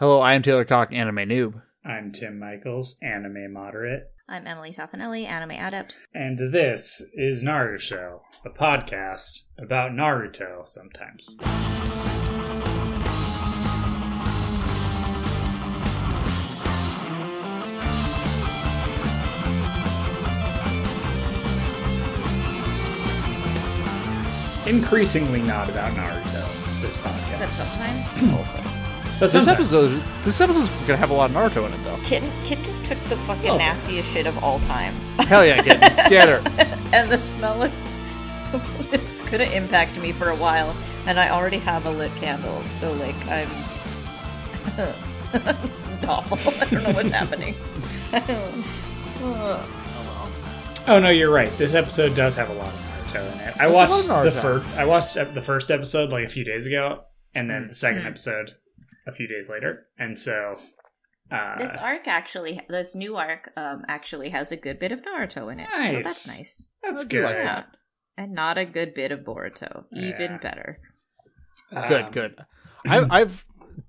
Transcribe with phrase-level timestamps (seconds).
[0.00, 1.62] Hello, I am Taylor Cock, anime noob.
[1.84, 5.94] I'm Tim Michaels, anime moderate, I'm Emily Toffanelli, anime adept.
[6.14, 11.36] and this is Naruto, Show, a podcast about Naruto sometimes.
[24.66, 27.38] Increasingly not about Naruto, this podcast.
[27.38, 28.89] But sometimes also.
[29.20, 29.72] But This sometimes.
[29.74, 31.98] episode, this episode's gonna have a lot of Naruto in it, though.
[32.02, 33.58] Kid, Kid just took the fucking Oh.
[33.58, 34.94] nastiest shit of all time.
[35.28, 36.42] Hell yeah, get, get her.
[36.94, 37.92] and the smell is
[38.92, 40.74] it's gonna impact me for a while.
[41.06, 43.48] And I already have a lit candle, so like I'm
[45.34, 46.38] it's awful.
[46.60, 47.54] I don't know what's happening.
[49.22, 49.76] oh
[50.88, 51.54] Oh no, you're right.
[51.58, 52.74] This episode does have a lot of
[53.12, 53.54] Naruto in it.
[53.60, 54.42] I There's a watched of the Naruto.
[54.42, 54.76] first.
[54.78, 57.02] I watched ep- the first episode like a few days ago,
[57.34, 58.06] and then the second Mhm.
[58.06, 58.54] episode
[59.10, 59.86] a few days later.
[59.98, 60.54] And so,
[61.30, 61.58] uh.
[61.58, 65.60] This arc actually, this new arc, um, actually has a good bit of Naruto in
[65.60, 65.68] it.
[65.72, 66.36] So that's Nice.
[66.38, 66.66] nice.
[66.82, 67.64] that's I do like good.
[68.16, 69.84] And not a good bit of Boruto.
[69.94, 70.38] Even Yeah.
[70.38, 70.80] better.
[71.88, 72.36] Good, Um, good.
[72.86, 73.46] I, I've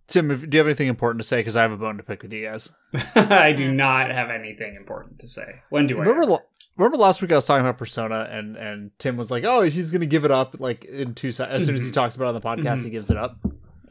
[0.07, 0.27] Tim.
[0.27, 1.37] Do you have anything important to say?
[1.39, 2.71] Because I have a bone to pick with you guys.
[3.15, 5.55] I do not have anything important to say.
[5.69, 6.01] When do I?
[6.01, 6.31] Remember, ever?
[6.31, 6.39] la-
[6.77, 9.89] remember last week I was talking about Persona, and and Tim was like, "Oh, he's
[9.91, 11.93] gonna give it up." Like in two se- as soon as he Mhm.
[11.93, 13.37] talks about it on the podcast, he gives it up.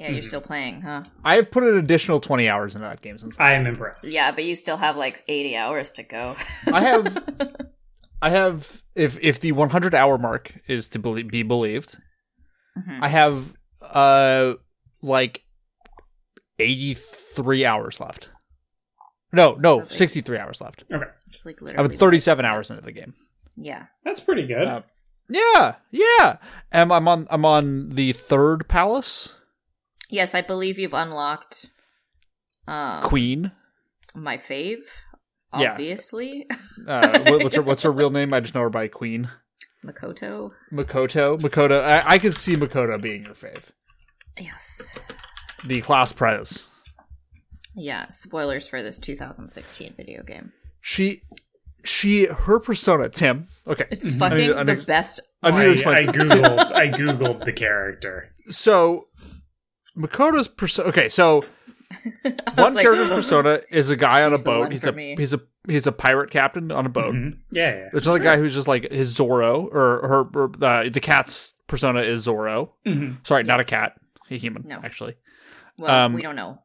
[0.01, 0.27] Yeah, you're Mhm.
[0.27, 1.03] still playing, huh?
[1.25, 3.39] I have put an additional twenty hours into that game since.
[3.39, 4.11] I am impressed.
[4.11, 6.37] Yeah, but you still have like 80 hours to go.
[6.73, 7.19] I have,
[8.23, 8.83] I have.
[8.95, 11.99] If if the one hundred hour mark is to belie- be believed,
[12.79, 12.99] Mhm.
[13.03, 14.55] I have uh
[15.03, 15.43] like
[16.59, 18.29] 83 hours left.
[19.33, 19.97] No, no, Perfect.
[19.99, 20.85] 63 hours left.
[20.93, 21.85] Okay, It's like literally.
[21.85, 23.13] I'm the 37 next hours into the game.
[23.57, 23.87] Yeah.
[24.05, 24.67] that's pretty good.
[24.67, 24.83] Uh,
[25.29, 26.39] Yeah, yeah.
[26.73, 29.37] And I'm on I'm on the third palace,
[30.11, 31.71] Yes, I believe you've unlocked
[32.67, 33.53] um, Queen.
[34.15, 34.79] my fave.
[35.59, 35.73] Yeah.
[35.73, 36.47] Obviously,
[36.87, 38.33] Uh, what- what's her what's her real name?
[38.33, 39.29] I just know her by Queen.
[39.85, 40.51] Makoto.
[40.73, 41.41] Makoto.
[41.41, 41.83] Makoto.
[41.83, 43.65] I, I could see Makoto being your fave.
[44.39, 44.97] Yes.
[45.65, 46.69] The class prize.
[47.75, 48.09] Yeah.
[48.11, 50.53] Spoilers for this 2016 video game.
[50.83, 51.23] She
[51.85, 53.49] she her persona, Tim.
[53.67, 53.87] Okay.
[53.91, 54.19] It's Mhm.
[54.19, 55.21] fucking I need- I the best.
[55.43, 56.73] I need I, I googled.
[56.73, 58.29] I googled the character.
[58.51, 59.05] So
[60.01, 60.89] Makoto's persona.
[60.89, 61.45] Okay, so
[62.55, 64.73] one like, character's persona is a guy on a boat.
[64.73, 65.15] He's a me.
[65.17, 67.15] he's a he's a pirate captain on a boat.
[67.15, 67.39] Mhm.
[67.51, 67.89] Yeah, yeah.
[67.93, 70.21] There's another guy who's just like his Zoro, or her.
[70.41, 72.75] Or, uh, the cat's persona is Zoro.
[72.87, 73.27] Mhm.
[73.27, 73.95] Sorry, not a cat,
[74.31, 74.81] a human, No.
[74.83, 75.17] actually.
[75.79, 76.59] Well, um, we don't know.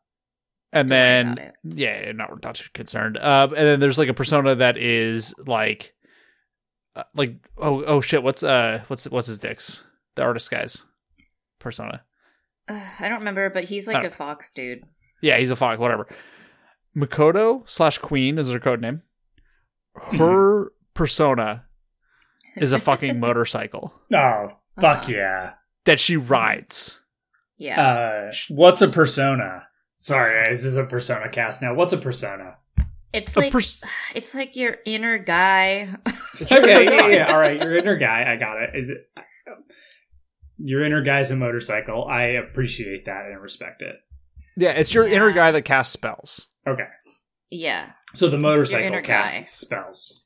[0.73, 1.53] And Don't then about it.
[1.63, 3.17] yeah, not not too concerned.
[3.17, 5.93] Uh, and then there's like a persona that is like,
[6.95, 9.85] uh, like oh oh shit, what's uh what's what's his dicks?
[10.15, 10.83] The artist guy's
[11.59, 12.03] persona.
[12.67, 14.83] Ugh, I don't remember, but he's like Uh, a fox dude.
[15.21, 16.07] Yeah, he's a fox, whatever.
[16.95, 19.01] Makoto slash Queen is her code name.
[20.17, 21.65] Her persona
[22.57, 24.49] is a fucking motorcycle Oh,
[24.79, 25.11] fuck Uh-huh.
[25.11, 25.53] yeah.
[25.85, 26.99] that she rides.
[27.57, 27.81] Yeah.
[28.29, 29.67] Uh, what's a persona?
[29.95, 31.73] Sorry, guys, this is a persona cast now.
[31.73, 32.57] What's a persona?
[33.13, 33.81] it's A like pers-
[34.15, 35.95] it's like your inner guy.
[36.41, 37.31] okay, yeah, yeah.
[37.31, 38.31] All right, your inner guy.
[38.31, 38.71] I got it.
[38.75, 39.09] Is it
[40.57, 42.05] your inner guy's a motorcycle?
[42.05, 43.95] I appreciate that and respect it.
[44.57, 46.47] yeah, it's your inner guy that casts spells.
[46.67, 46.87] Okay,
[47.51, 47.91] yeah.
[48.13, 49.41] so the motorcycle inner casts guy.
[49.43, 50.23] spells.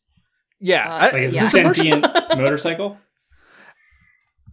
[0.59, 1.43] Yeah, Uh, Like it's Yeah.
[1.45, 2.05] a sentient
[2.37, 2.97] motorcycle.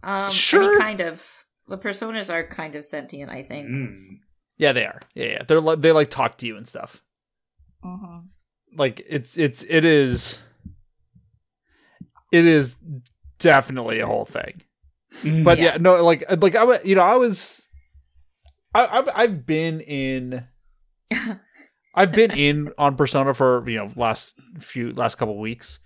[0.03, 0.71] Um, I Sure.
[0.71, 1.33] mean, kind of.
[1.69, 3.67] The personas are kind of sentient, I think.
[3.67, 4.19] Mm.
[4.55, 5.01] yeah, they are.
[5.15, 7.01] Yeah, yeah, they're like they like talk to you and stuff.
[7.83, 8.27] Mhm.
[8.77, 10.39] Like it's it's it is
[12.31, 12.77] it is
[13.39, 14.61] definitely a whole thing.
[15.23, 15.43] Mm.
[15.43, 15.77] But yeah, Yeah.
[15.79, 17.67] no, like like I wa- you know I was
[18.73, 20.45] I I've, I've been in
[21.95, 25.79] I've been in on Persona for you know last few last couple weeks.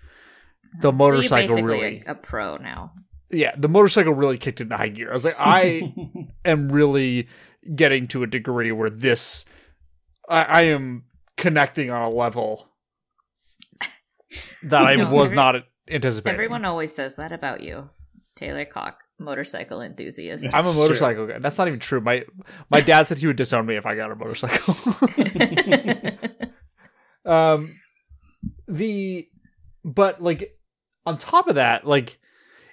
[0.75, 2.91] The So you're motorcycle basically really, a, a pro now.
[3.29, 5.09] yeah, the motorcycle really kicked into high gear.
[5.09, 5.93] I was like, I
[6.45, 7.27] am really
[7.75, 9.43] getting to a degree where this,
[10.29, 11.03] I, I am
[11.37, 12.69] connecting on a level
[14.63, 15.55] that I No, was every- not
[15.89, 16.33] anticipating.
[16.35, 17.89] Everyone always says that about you,
[18.37, 20.45] Taylor Cock, motorcycle enthusiast.
[20.45, 21.39] I'm a That's motorcycle guy.
[21.39, 22.01] That's not even true.
[22.01, 22.23] My
[22.69, 24.75] my dad said he would disown me if I got a motorcycle.
[27.25, 27.75] um,
[28.67, 29.27] the
[29.83, 30.57] but like
[31.05, 32.19] on top of that, like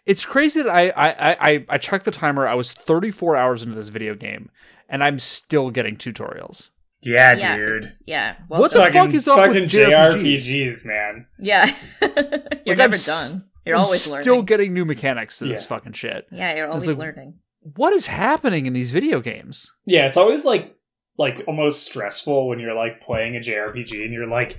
[0.07, 2.47] it's crazy that I I I I- I checked the timer.
[2.47, 4.51] I was 34 hours into this video game,
[4.89, 6.71] and I'm still getting tutorials.
[7.03, 7.69] yeah, yeah, dude.
[7.77, 8.37] it's- yeah.
[8.49, 8.93] What the welcome.
[9.07, 10.37] fuck is up with fucking JRPGs?
[10.37, 11.27] JRPGs, man?
[11.39, 11.67] Yeah,
[12.01, 13.48] you're Like, I'm never s- done.
[13.69, 14.45] You're I'm always still learning.
[14.47, 16.27] getting new mechanics to this fucking shit.
[16.33, 17.35] yeah, you're always like- learning.
[17.77, 19.71] What is happening in these video games?
[19.87, 20.75] Yeah, it's always like
[21.19, 24.57] like almost stressful when you're like playing a JRPG and you're like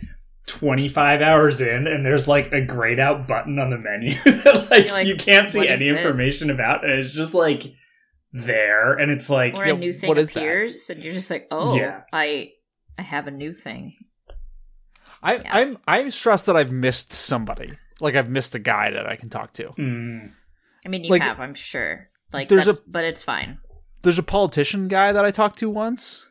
[0.47, 4.85] 25 hours in and there's like a grayed out button on the menu that like,
[4.85, 7.63] You're like, you can't see "What is any this?" information about and it's just like
[8.33, 10.37] there and it's like or a new thing what is that?
[10.39, 12.01] appears and you're just like oh Yeah.
[12.13, 12.51] i
[12.97, 13.93] i have a new thing
[15.21, 15.49] I, Yeah.
[15.55, 17.73] I'm I'm stressed that I've missed somebody.
[18.01, 19.69] Like I've missed a guy that I can talk to.
[19.77, 20.31] mm,
[20.85, 23.57] i mean you Like, have i'm sure like there's there's a- but it's fine
[24.01, 26.25] There's a politician guy that I talked to once.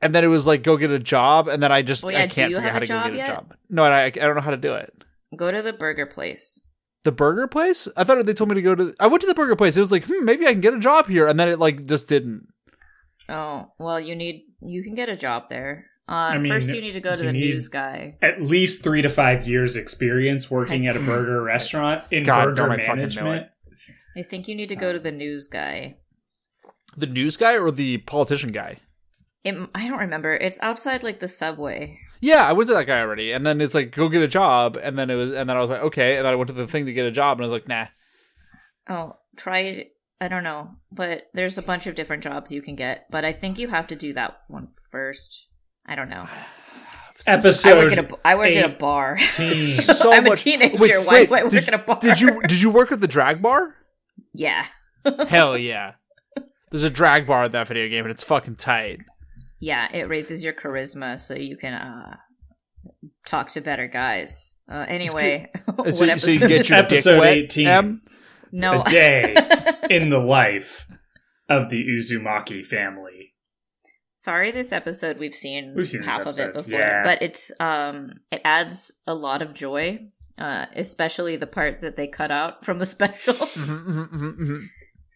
[0.00, 2.20] And then it was like go get a job, and then I just Well, yeah,
[2.22, 3.28] I can't figure out how to go get yet?
[3.28, 3.54] a job.
[3.68, 4.92] No, I I don't know how to do it.
[5.36, 6.60] go to the burger place
[7.02, 7.88] The burger place?
[7.96, 8.94] I thought they told me to go to.
[9.00, 9.76] I went to the burger place.
[9.76, 11.86] It was like, hmm, maybe I can get a job here, and then it like
[11.86, 12.46] just didn't.
[13.28, 16.92] oh well you need you can get a job there uh mean, first you need
[16.92, 18.16] to go to the news guy.
[18.22, 22.54] at least three to five years experience working at a burger restaurant in God, burger
[22.54, 23.46] don't I fucking know management.
[24.16, 25.96] I think you need to go to the news guy.
[26.96, 28.78] The news guy or the politician guy?
[29.44, 30.34] it, i don't remember.
[30.34, 31.98] It's outside like the subway.
[32.20, 34.76] Yeah, I went to that guy already, and then it's like go get a job,
[34.76, 36.54] and then it was, and then I was like, okay, and then I went to
[36.54, 37.86] the thing to get a job, and I was like, nah.
[38.88, 42.74] oh try it i don't know but there's a bunch of different jobs you can
[42.74, 45.46] get but i think you have to do that one first
[45.88, 46.26] i don't know
[47.26, 49.18] I episode work at a I worked at a bar.
[49.98, 50.76] So I'm much- a teenager.
[50.80, 51.98] Wait, Why wait, do I work did- at a bar?
[52.00, 53.74] Did you did you work at the drag bar?
[54.34, 54.66] Yeah.
[55.28, 55.94] Hell yeah.
[56.70, 59.00] There's a drag bar in that video game, and it's fucking tight.
[59.58, 62.16] Yeah, it raises your charisma so you can uh
[63.26, 64.54] talk to better guys.
[64.70, 67.36] Uh anyway, what So, so you can get your dick Episode wet.
[67.36, 67.66] 18.
[67.66, 68.00] Em?
[68.52, 69.34] no a day
[69.90, 70.86] in the life
[71.48, 73.17] of the Uzumaki family.
[74.18, 77.04] Sorry this episode we've seen, We've seen half of it before, yeah.
[77.04, 80.08] but it's um it adds a lot of joy.
[80.36, 83.34] Uh, especially the part that they cut out from the special.
[83.34, 84.68] Mhm, mhm, mhm,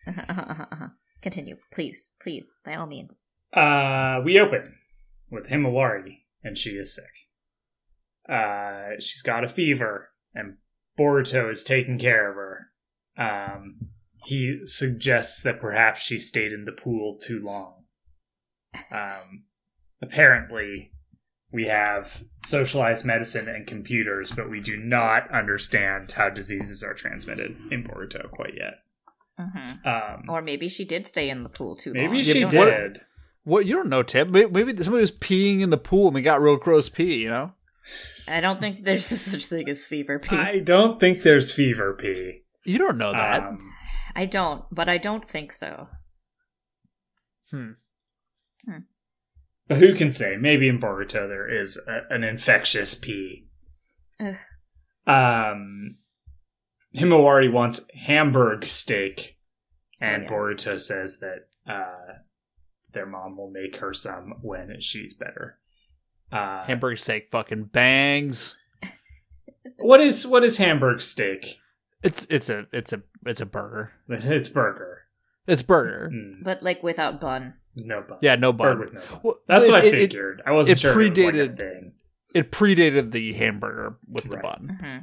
[0.08, 0.90] mhm.
[1.22, 3.22] Continue, please, please, by all means.
[3.52, 4.74] Uh, we open
[5.30, 7.12] with Himawari, and she is sick.
[8.28, 10.58] Uh, she's got a fever, and
[10.98, 12.66] Boruto is taking care of her.
[13.16, 13.90] Um,
[14.24, 17.81] he suggests that perhaps she stayed in the pool too long.
[18.90, 19.44] Um,
[20.00, 20.92] apparently,
[21.52, 27.56] we have socialized medicine and computers, but we do not understand how diseases are transmitted
[27.70, 28.74] in Boruto quite yet.
[29.38, 32.06] hmm Um, Or maybe she did stay in the pool too long.
[32.06, 33.00] maybe she but what- did.
[33.44, 34.30] What you don't know, Tim?
[34.30, 34.52] Maybe
[34.84, 37.16] somebody was peeing in the pool and they got real gross pee.
[37.16, 37.50] You know?
[38.28, 40.36] I don't think there's a such thing as fever pee.
[40.36, 42.42] I don't think there's fever pee.
[42.64, 43.42] You don't know that.
[43.42, 43.72] Um,
[44.14, 45.88] I don't, but I don't think so.
[47.50, 47.72] hmm.
[49.72, 50.36] But who can say?
[50.38, 53.46] Maybe in Boruto there is a, an infectious pee.
[54.20, 54.36] Ugh.
[55.06, 55.96] Um,
[56.96, 59.38] Himawari wants Hamburg steak,
[60.00, 60.30] and Oh, yeah.
[60.30, 62.14] Boruto says that uh,
[62.92, 65.58] their mom will make her some when she's better.
[66.30, 68.56] Uh, Hamburger steak fucking bangs.
[69.78, 71.58] what is what is Hamburg steak?
[72.02, 73.92] It's it's a it's a it's a burger.
[74.08, 75.02] It's burger.
[75.46, 76.10] It's burger.
[76.12, 77.54] Mm, But like without bun.
[77.76, 78.18] No bun.
[78.22, 78.78] Yeah, no Or bun.
[78.80, 79.20] with no bun.
[79.22, 80.42] Well, That's what I it- it- figured.
[80.46, 81.92] I wasn't it sure if it was like predated- thing.
[82.34, 84.42] It predated the hamburger with the Right.
[84.42, 84.78] bun.
[84.80, 84.98] hmm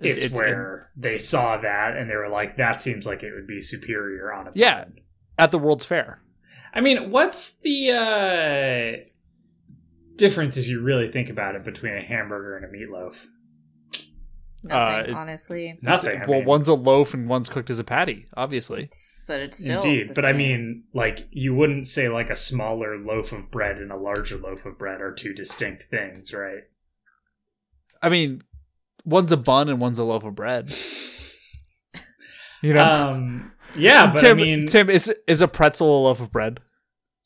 [0.00, 3.60] it's, where they saw that and they were like, "That seems like it would be
[3.60, 4.52] superior on a bun.
[4.54, 4.84] Yeah.
[4.84, 5.00] bun."
[5.38, 6.20] at the World's Fair.
[6.72, 9.04] I mean, what's the uh,
[10.16, 13.26] difference if you really think about it between a hamburger and a meatloaf?
[14.62, 15.78] Nothing, it- honestly.
[15.82, 16.20] Nothing.
[16.22, 18.26] I well, mean, one's a loaf and one's cooked as a patty.
[18.36, 18.90] Obviously,
[19.26, 22.98] But it's still indeed, the but I mean, like you wouldn't say like a smaller
[22.98, 26.64] loaf of bread and a larger loaf of bread are two distinct things, right?
[28.02, 28.42] I mean,
[29.04, 30.72] one's a bun and one's a loaf of bread.
[32.60, 34.38] You know, Um, yeah, but Tim.
[34.38, 36.58] I mean, Tim is is a pretzel a loaf of bread?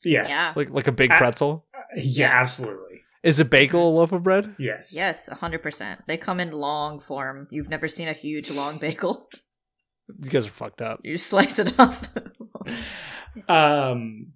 [0.05, 0.53] yes, Yeah.
[0.55, 1.65] Like like a big I- pretzel?
[1.95, 2.92] yeah, absolutely,
[3.23, 4.55] Is a bagel a loaf of bread?
[4.59, 6.01] yes, Yes, hundred percent.
[6.07, 7.47] They come in long form.
[7.49, 9.29] You've never seen a huge long bagel.
[10.21, 10.99] You guys are fucked up.
[11.03, 12.09] You slice it off.
[13.47, 14.33] Um,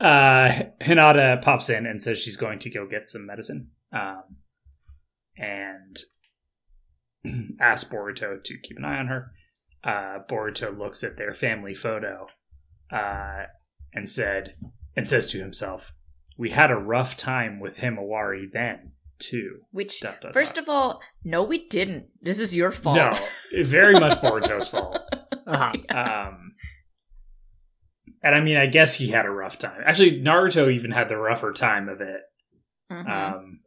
[0.00, 0.48] uh,
[0.80, 3.70] Hinata pops in and says she's going to go get some medicine.
[3.92, 4.36] Um,
[5.36, 5.98] and
[7.60, 9.32] asks Boruto to keep an eye on her.
[9.84, 12.26] Uh, Boruto looks at their family photo,
[12.92, 13.44] uh,
[13.94, 14.54] and said,
[14.96, 15.92] and says to himself,
[16.38, 20.62] "We had a rough time with Himawari then too." Which, Dot, dot, first dot.
[20.62, 22.06] of all, no, we didn't.
[22.22, 22.96] This is your fault.
[22.96, 24.98] No, very much Boruto's fault.
[25.46, 25.72] Uh-huh.
[25.90, 26.52] Um,
[28.22, 29.80] and I mean, I guess he had a rough time.
[29.84, 32.20] Actually, Naruto even had the rougher time of it.
[32.90, 33.08] Mhm.
[33.10, 33.60] Um,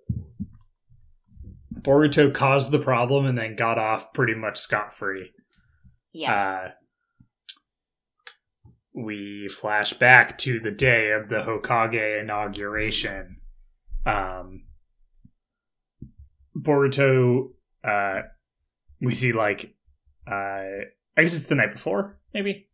[1.74, 5.32] Boruto caused the problem and then got off pretty much scot free.
[6.13, 6.34] yeah.
[6.34, 6.72] Uh,
[8.93, 13.38] we flash back to the day of the Hokage inauguration.
[14.05, 14.63] Um,
[16.55, 17.51] Boruto,
[17.83, 18.21] uh,
[19.00, 19.75] we see like,
[20.29, 20.33] uh,
[21.17, 22.67] I guess it's the night before, maybe.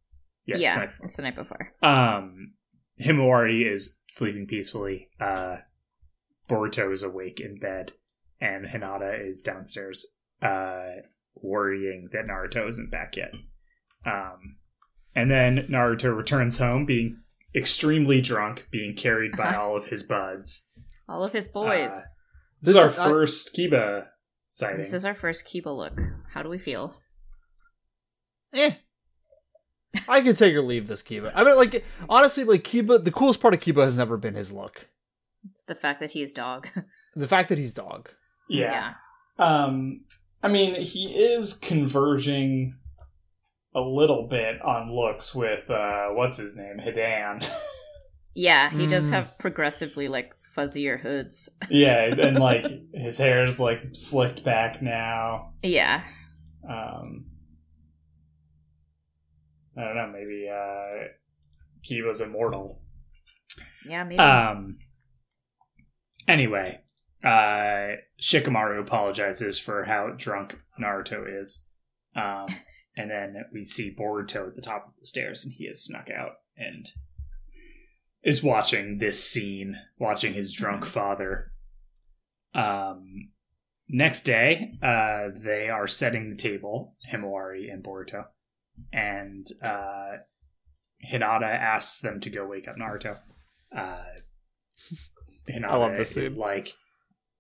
[0.46, 1.74] Yes, yeah, the it's the night before.
[1.84, 2.54] Um,
[3.02, 5.10] Himawari is sleeping peacefully.
[5.20, 5.58] Uh,
[6.50, 7.92] Boruto is awake in bed,
[8.40, 10.08] and Hinata is downstairs,
[10.42, 11.02] uh,
[11.36, 13.34] worrying that Naruto isn't back yet.
[14.06, 14.57] Um,
[15.18, 17.18] and then Naruto returns home, being
[17.56, 20.68] extremely drunk, being carried by all of his buds.
[21.10, 21.92] All of his boys.
[21.92, 22.02] Uh,
[22.62, 24.06] this, This is our is- first Kiba
[24.50, 24.78] sighting.
[24.78, 26.00] this is our first Kiba look.
[26.34, 26.96] How do we feel?
[28.54, 28.72] Eh.
[30.08, 31.32] I can take or leave this Kiba.
[31.34, 33.04] I mean, like honestly, like Kiba.
[33.04, 34.88] The coolest part of Kiba has never been his look.
[35.50, 36.68] It's the fact that he's dog.
[37.16, 38.10] The fact that he's dog.
[38.48, 38.94] yeah.
[39.40, 40.02] Um,
[40.44, 42.76] I mean, he is converging
[43.78, 47.48] a little bit on looks with uh, what's his name, Hidan.
[48.40, 49.14] Yeah, he does Mm.
[49.14, 51.50] have progressively like fuzzier hoods.
[51.72, 55.54] yeah, and like his hair is like slicked back now.
[55.64, 56.04] Yeah.
[56.70, 57.26] Um,
[59.76, 60.12] I don't know.
[60.14, 61.08] Maybe uh,
[61.84, 62.80] Kiba's immortal.
[63.90, 64.20] Yeah, maybe.
[64.20, 64.78] Um.
[66.28, 66.80] Anyway,
[67.24, 71.66] uh, Shikamaru apologizes for how drunk Naruto is.
[72.16, 72.46] Um,
[72.98, 76.10] and then we see Boruto at the top of the stairs, and he has snuck
[76.10, 76.90] out and
[78.24, 81.52] is watching this scene, watching his drunk father.
[82.56, 83.30] Um,
[83.88, 88.26] next day, uh, they are setting the table, Himawari and Boruto,
[88.92, 90.18] and uh,
[91.10, 93.18] Hinata asks them to go wake up Naruto.
[93.76, 94.02] Uh,
[95.48, 96.40] Hinata I love this is scene.
[96.40, 96.74] like,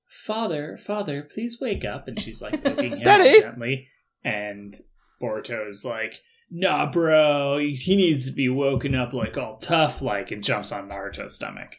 [0.07, 3.41] "Father, father, please wake up," and she's like poking him Daddy!
[3.41, 3.87] gently,
[4.23, 4.75] and
[5.21, 10.31] Boruto is like, "Nah, bro, he needs to be woken up like all tough, like,"
[10.31, 11.75] and jumps on Naruto's stomach.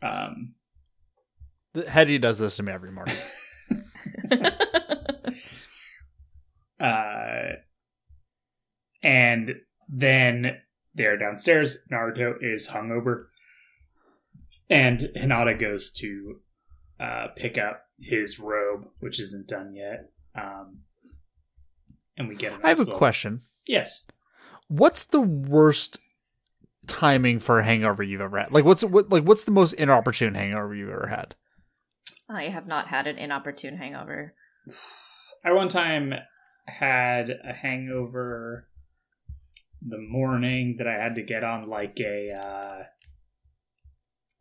[0.00, 0.54] Um,
[1.74, 3.16] The- Hetty does this to me every morning.
[6.80, 7.52] uh,
[9.02, 9.54] and
[9.88, 10.58] then
[10.94, 11.78] they're downstairs.
[11.90, 13.26] Naruto is hungover,
[14.70, 16.40] and Hinata goes to
[17.00, 20.10] uh, pick up his robe, which isn't done yet.
[20.34, 20.80] Um,
[22.22, 22.52] and we get.
[22.64, 23.42] I have a little- question.
[23.66, 24.06] Yes.
[24.68, 25.98] What's the worst
[26.86, 28.50] timing for a hangover you've ever had?
[28.52, 29.10] Like, what's what?
[29.10, 31.34] Like, what's the most inopportune hangover you've ever had?
[32.28, 34.34] I have not had an inopportune hangover.
[35.44, 36.14] I one time
[36.66, 38.68] had a hangover
[39.84, 42.82] the morning that I had to get on like a uh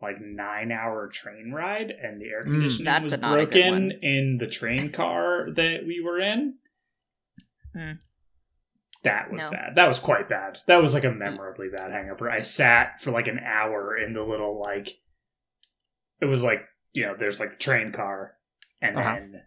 [0.01, 2.51] like nine hour train ride and the air Mm.
[2.53, 6.19] conditioning That's was a not a good broken in the train car that we were
[6.19, 6.55] in.
[7.73, 7.91] Hmm.
[9.03, 9.49] That was No.
[9.51, 9.75] bad.
[9.75, 10.59] That was quite bad.
[10.67, 12.29] That was like a memorably bad hangover.
[12.29, 14.89] I sat for like an hour in the little like
[16.21, 16.61] it was like,
[16.93, 18.35] you know, there's like the train car
[18.81, 19.15] and Uh-huh.
[19.15, 19.41] then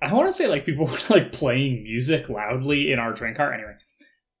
[0.00, 3.52] I want to say like people were like playing music loudly in our train car.
[3.52, 3.74] Anyway,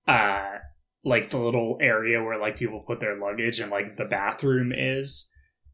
[0.06, 0.58] uh,
[1.04, 5.28] like the little area where like people put their luggage and like the bathroom is.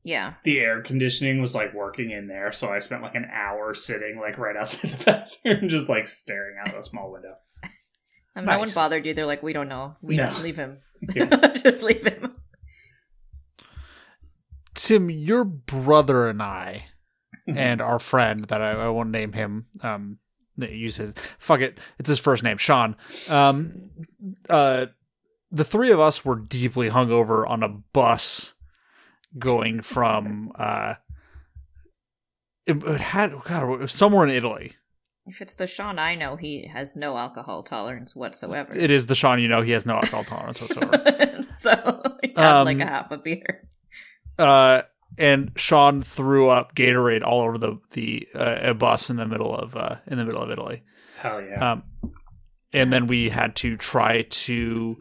[0.05, 0.35] Yeah.
[0.45, 4.19] The air conditioning was like working in there, so I spent like an hour sitting
[4.21, 5.05] like right outside the
[5.45, 7.35] bathroom, just like staring out the small window.
[8.37, 9.14] And no one bothered you.
[9.14, 9.97] They're like, we don't know.
[10.00, 10.33] We No.
[10.43, 10.78] leave him.
[11.14, 11.26] Yeah.
[11.62, 12.35] Just leave him.
[14.75, 16.87] Tim, your brother and I,
[17.49, 17.57] Mm-hmm.
[17.59, 20.19] and our friend that I, I won't name him, um,
[20.59, 22.95] use his fuck it, it's his first name, Sean.
[23.31, 23.88] Um,
[24.50, 24.87] uh,
[25.50, 28.52] the three of us were deeply hungover on a bus
[29.38, 30.95] going from uh,
[32.66, 34.75] it, it had God, it was somewhere in Italy.
[35.26, 38.75] If it's the Sean I know, he has no alcohol tolerance whatsoever.
[38.75, 39.61] It is the Sean you know.
[39.62, 41.42] He has no alcohol tolerance whatsoever.
[41.59, 43.68] so he had like Um, a half a beer.
[44.38, 44.83] uh,
[45.18, 49.54] and Sean threw up Gatorade all over the the uh, a bus in the middle
[49.54, 50.83] of uh, in the middle of Italy.
[51.18, 51.73] Hell yeah!
[51.73, 51.83] Um,
[52.73, 54.99] and then we had to try to.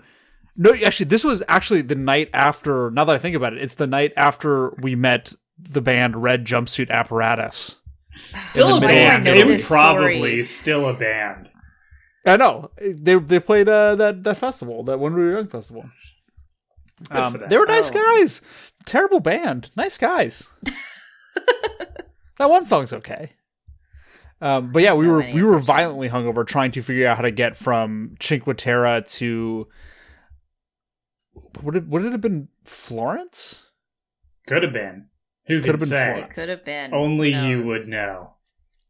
[0.57, 2.89] No, actually, this was actually the night after.
[2.91, 6.45] Now that I think about it, it's the night after we met the band Red
[6.45, 7.77] Jumpsuit Apparatus.
[8.41, 9.25] Still, a band.
[9.25, 10.43] why do I know of story?
[10.43, 11.51] Still a band.
[12.25, 15.85] I know they they played uh, that that festival, that When We Were Young festival.
[17.11, 18.17] Um, they were nice Oh.
[18.17, 18.41] guys.
[18.85, 20.49] Terrible band, nice guys.
[22.37, 23.33] that one song's okay.
[24.41, 27.17] Um, but yeah, we were many we of were violently hungover trying to figure out
[27.17, 29.67] how to get from Cinque Terre to
[31.63, 33.63] would it would it have been Florence?
[34.47, 35.07] Could have been.
[35.47, 36.11] Who Could could have been say?
[36.13, 36.31] Florence.
[36.37, 36.93] It could have been.
[36.93, 38.33] Only Who you would know.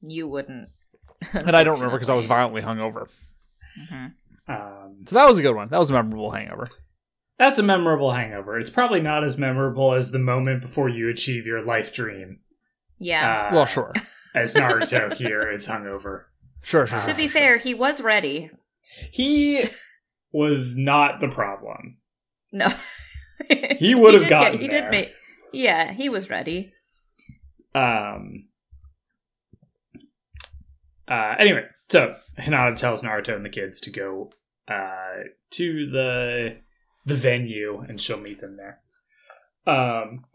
[0.01, 0.69] You wouldn't.
[1.33, 3.07] And I don't remember because I was violently hungover.
[3.91, 4.13] Mhm.
[4.47, 5.69] Um, So that was a good one.
[5.69, 6.65] That was a memorable hangover.
[7.39, 8.57] That's a memorable hangover.
[8.59, 12.39] It's probably not as memorable as the moment before you achieve your life dream.
[12.99, 13.49] Yeah.
[13.51, 13.93] Uh, well, sure,
[14.35, 16.25] As Naruto here is hungover.
[16.61, 17.01] sure, sure.
[17.01, 17.41] to be sure.
[17.41, 18.49] fair, he was ready.
[19.11, 19.65] He
[20.31, 21.97] was not the problem.
[22.51, 22.67] No.
[23.77, 24.81] He would have gotten he there.
[24.81, 25.13] did make
[25.53, 26.71] Yeah, he was ready.
[27.75, 28.47] Um.
[31.07, 34.31] Uh, anyway, so Hinata tells Naruto and the kids to go
[34.67, 36.57] uh, to the
[37.05, 38.79] the venue, and she'll meet them there.
[39.67, 40.25] Um,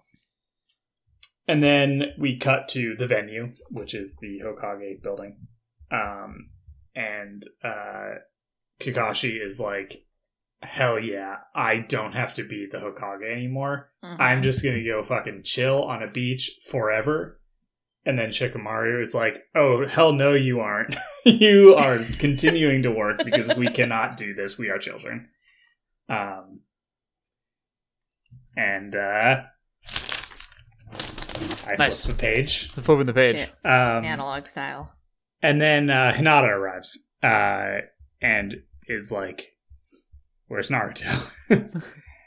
[1.49, 5.37] and then we cut to the venue, which is the Hokage building.
[5.91, 6.51] Um,
[6.95, 8.15] and uh,
[8.81, 10.05] Kakashi is like,
[10.63, 14.21] "Hell yeah, I don't have to be the Hokage anymore." Mhm.
[14.21, 17.39] I'm just gonna go fucking chill on a beach forever.
[18.05, 20.97] And then Shikamaru is like, oh, hell no, you aren't.
[21.25, 24.59] you are continuing to work because we cannot do this.
[24.59, 25.29] We are children.
[26.09, 26.63] Um,
[28.57, 29.43] and, uh,
[31.67, 32.05] I Nice.
[32.05, 32.69] flip the page.
[32.73, 33.49] The flip flipping the page.
[33.65, 34.93] Um, analog style.
[35.41, 37.83] and then uh, Hinata arrives uh,
[38.21, 39.52] and is like,
[40.53, 41.31] Where's Naruto?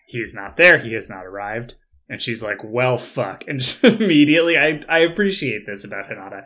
[0.07, 0.79] He's not there.
[0.79, 1.75] He has not arrived.
[2.09, 3.43] And she's like, Well, fuck.
[3.47, 6.45] And just immediately, I, I appreciate this about Hinata.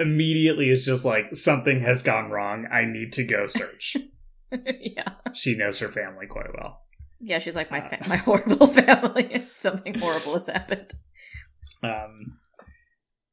[0.00, 2.66] Immediately, it's just like, Something has gone wrong.
[2.72, 3.96] I need to go search.
[4.80, 5.12] yeah.
[5.32, 6.80] she knows her family quite well.
[7.20, 8.08] Yeah, she's like my Uh.
[8.08, 9.44] my horrible family.
[9.56, 10.94] Something horrible has happened.
[11.84, 12.38] Um,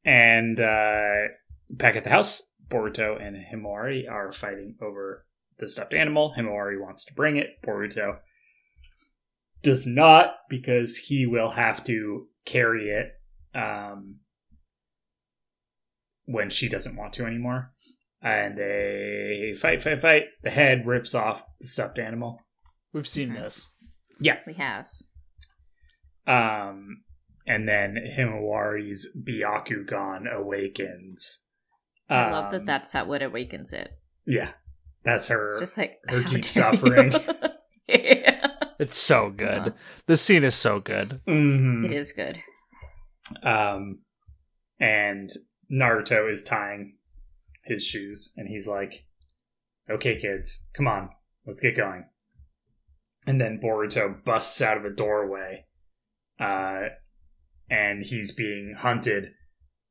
[0.05, 1.29] and uh,
[1.71, 5.25] back at the house, Boruto and Himawari are fighting over
[5.59, 6.33] the stuffed animal.
[6.37, 7.47] Himawari wants to bring it.
[7.65, 8.19] Boruto
[9.63, 13.11] does not because he will have to carry it
[13.55, 14.17] um,
[16.25, 17.71] when she doesn't want to anymore.
[18.21, 20.23] And they fight, fight, fight.
[20.43, 22.39] The head rips off the stuffed animal.
[22.93, 23.35] We've seen Mhm.
[23.43, 23.69] this.
[24.19, 24.39] Yeah.
[24.47, 24.87] We have.
[26.25, 27.03] Um,
[27.45, 31.43] and then Himawari's Byakugan awakens.
[32.09, 33.91] I love that Um, that's how what awakens it.
[34.25, 34.53] Yeah,
[35.03, 35.51] that's her.
[35.51, 37.11] It's just like her how deep suffering.
[37.87, 38.47] yeah.
[38.79, 39.59] It's so good.
[39.59, 39.71] Uh-huh.
[40.05, 41.21] This scene is so good.
[41.27, 41.85] Mhm.
[41.85, 42.39] It is good.
[43.43, 43.99] Um,
[44.79, 45.29] and
[45.71, 46.97] Naruto is tying
[47.65, 49.05] his shoes, and he's like,
[49.89, 51.09] "Okay, kids, come on,
[51.45, 52.05] let's get going."
[53.25, 55.65] And then Boruto busts out of a doorway,
[56.39, 56.89] uh,
[57.69, 59.33] and he's being hunted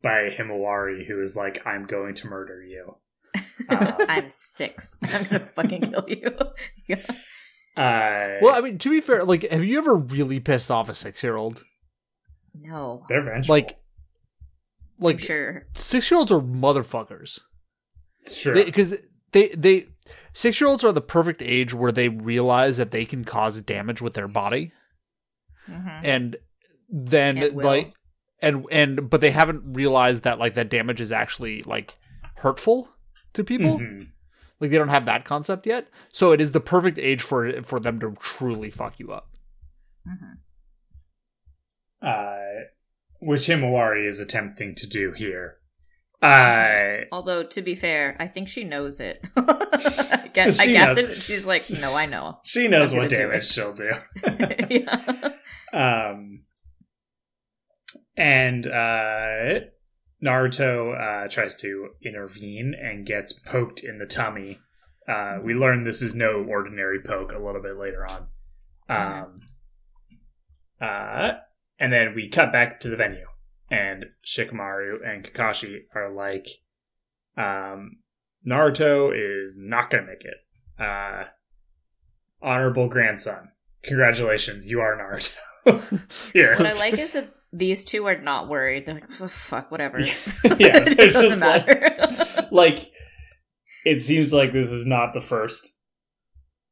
[0.02, 2.98] by Himawari, who is like, "I'm going to murder you."
[3.68, 4.96] Um, I'm six.
[5.02, 6.36] I'm gonna fucking kill you.
[6.88, 7.02] yeah.
[7.76, 10.94] Uh, Well, I mean, to be fair, like, have you ever really pissed off a
[10.94, 11.62] six-year-old?
[12.60, 13.04] No.
[13.08, 13.54] they're vengeful.
[13.54, 13.72] Like,
[14.98, 15.66] I'm like sure.
[15.74, 17.40] six-year-olds are motherfuckers.
[18.20, 18.64] it's true.
[18.64, 18.94] because
[19.32, 19.88] they, they
[20.32, 24.00] six year olds are the perfect age where they realize that they can cause damage
[24.00, 24.72] with their body
[25.68, 26.00] Mhm.
[26.04, 26.36] and
[26.88, 27.92] then And like
[28.40, 31.96] and and but they haven't realized that like that damage is actually like
[32.36, 32.88] hurtful
[33.36, 34.08] to people Mhm.
[34.60, 37.78] like they don't have that concept yet so it is the perfect age for for
[37.80, 39.28] them to truly fuck you up
[40.06, 40.38] Mhm.
[42.02, 42.64] uh,
[43.20, 45.56] which Himawari is attempting to do here.
[46.22, 49.20] Uh, Although to be fair, I think she knows it.
[49.36, 50.96] I get, I She get knows.
[50.96, 52.38] that she's like, no, I know.
[52.44, 53.44] she knows what gonna do damage it.
[53.44, 53.90] she'll do.
[54.70, 55.30] yeah.
[55.72, 56.42] um,
[58.16, 59.60] and uh,
[60.24, 64.58] Naruto uh, tries to intervene and gets poked in the tummy.
[65.08, 68.26] Uh, we learn this is no ordinary poke a little bit later on.
[68.88, 69.40] Um,
[70.80, 71.32] uh,
[71.78, 73.26] and then we cut back to the venue,
[73.70, 76.46] and Shikamaru and Kakashi are like,
[77.36, 77.98] um,
[78.46, 80.82] Naruto is not going to make it.
[80.82, 81.24] Uh,
[82.40, 83.50] honorable grandson.
[83.82, 85.32] Congratulations, you are Naruto.
[86.32, 86.56] Here.
[86.56, 88.86] What I like is that these two are not worried.
[88.86, 90.00] They're like, "Oh, fuck, whatever.
[90.00, 90.10] Yeah,
[90.44, 92.48] it doesn't just like- matter.
[92.52, 92.90] like
[93.84, 95.76] it seems like this is not the first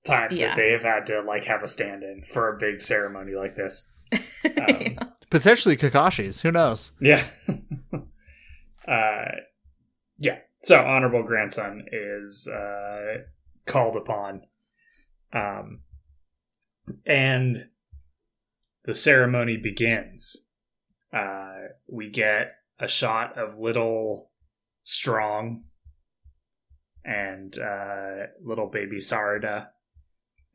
[0.05, 0.49] time Yeah.
[0.49, 3.89] that they have had to like have a stand-in for a big ceremony like this.
[4.59, 4.99] Um,
[5.31, 7.25] potentially kakashi's who knows Yeah.
[8.87, 9.25] uh
[10.19, 10.39] yeah.
[10.63, 13.23] So honorable grandson is uh
[13.67, 14.43] called upon.
[15.33, 15.81] Um
[17.07, 17.67] and
[18.85, 20.44] the ceremony begins.
[21.15, 24.31] Uh we get a shot of little
[24.83, 25.65] strong
[27.05, 29.69] and uh little baby Sarada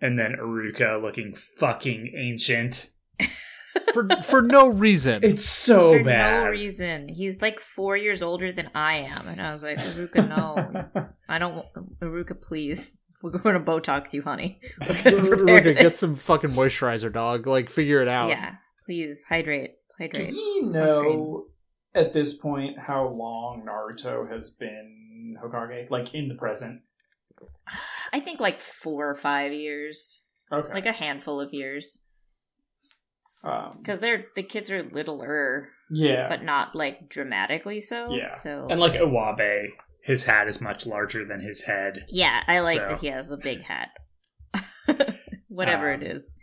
[0.01, 2.89] and then Iruka looking fucking ancient.
[3.93, 5.99] for for no reason It's so bad.
[5.99, 6.43] For bad.
[6.45, 7.09] no reason.
[7.09, 9.27] He's like four years older than I am.
[9.27, 11.07] And I was like, Iruka, no.
[11.29, 11.65] I don't,
[12.01, 12.97] Iruka, please.
[13.21, 14.61] We're going to Botox you, honey.
[14.87, 17.47] We're We're gonna prepare gonna get some fucking moisturizer, dog.
[17.47, 18.29] Like, figure it out.
[18.29, 20.33] Yeah, please hydrate, Do hydrate.
[20.33, 21.45] we know
[21.93, 25.89] at this point how long Naruto has been Hokage?
[25.89, 26.81] Like in the present?
[28.13, 30.73] I think like four or five years, Okay.
[30.73, 31.99] like a handful of years,
[33.43, 36.27] um, because they're the kids are littler, yeah.
[36.27, 38.11] but not like dramatically so.
[38.11, 38.29] Yeah.
[38.33, 39.67] So and like Iwabe,
[40.01, 42.05] his hat is much larger than his head.
[42.09, 43.89] yeah, I like So- that he has a big hat.
[45.47, 46.33] Whatever Um, it is.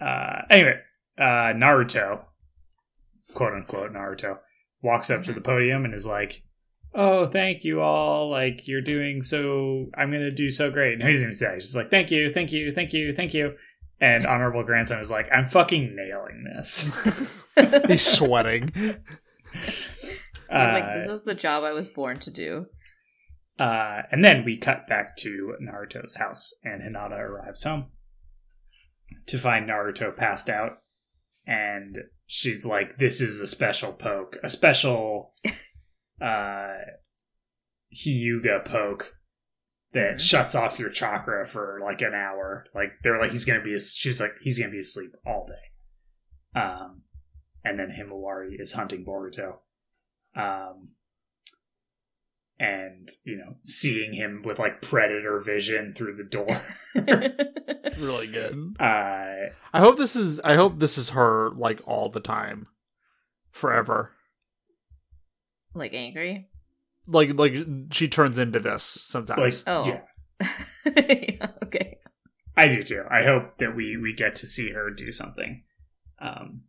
[0.00, 0.74] Uh, anyway,
[1.18, 2.24] uh, Naruto,
[3.34, 4.38] quote unquote Naruto,
[4.82, 6.42] walks up to the podium and is like,
[6.94, 8.30] "Oh, thank you all!
[8.30, 9.86] Like you're doing so.
[9.96, 11.54] I'm gonna do so great." And he doesn't even say.
[11.54, 13.54] He's just like, "Thank you, thank you, thank you, thank you."
[14.00, 16.90] And honorable grandson is like, "I'm fucking nailing this."
[17.86, 18.72] He's sweating.
[20.50, 22.66] I'm like Uh, this is the job I was born to do.
[23.58, 27.86] Uh, and then we cut back to Naruto's house, and Hinata arrives home
[29.26, 30.81] to find Naruto passed out.
[31.46, 35.34] And she's like, This is a special poke, a special
[36.20, 36.72] uh,
[37.94, 39.16] Hyuga poke
[39.92, 40.20] that Mhm.
[40.20, 42.64] shuts off your chakra for like an hour.
[42.74, 46.60] Like, they're like, He's gonna be, she's like, He's gonna be asleep all day.
[46.60, 47.02] Um,
[47.64, 49.58] and then Himawari is hunting Boruto.
[50.34, 50.90] Um,
[52.62, 56.60] and you know seeing him with like predator vision through the door
[56.94, 58.76] It's really good.
[58.78, 60.38] uh I hope this is.
[60.40, 62.66] I hope this is her like all the time,
[63.50, 64.12] forever.
[65.74, 66.48] like angry.
[67.06, 67.54] Like like
[67.90, 69.64] she turns into this like sometimes.
[69.66, 69.84] Oh.
[69.86, 70.00] yeah
[70.84, 71.98] Yeah, okay.
[72.56, 75.62] i do too i hope that we we get to see her do something
[76.20, 76.62] um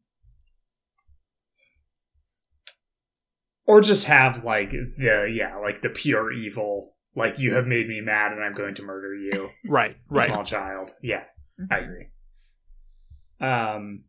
[3.65, 8.01] or just have like the yeah like the pure evil like you have made me
[8.01, 10.27] mad and i'm going to murder you right, right.
[10.27, 11.23] small child yeah
[11.69, 12.07] I agree.
[13.39, 14.03] Um,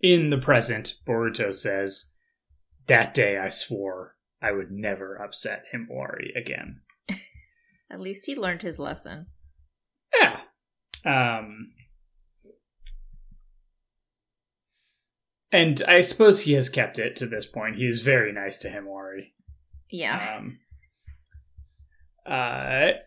[0.00, 2.12] in the present, Boruto says,
[2.86, 6.80] "That day I swore I would never upset Himawari again."
[7.90, 9.26] At least he learned his lesson.
[10.20, 10.40] Yeah.
[11.04, 11.72] Um,
[15.54, 17.76] and I suppose he has kept it to this point.
[17.76, 19.30] He is very nice to Himawari.
[19.88, 20.38] Yeah.
[20.38, 20.58] Um,
[22.26, 22.98] uh,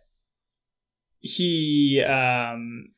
[1.20, 2.94] he um,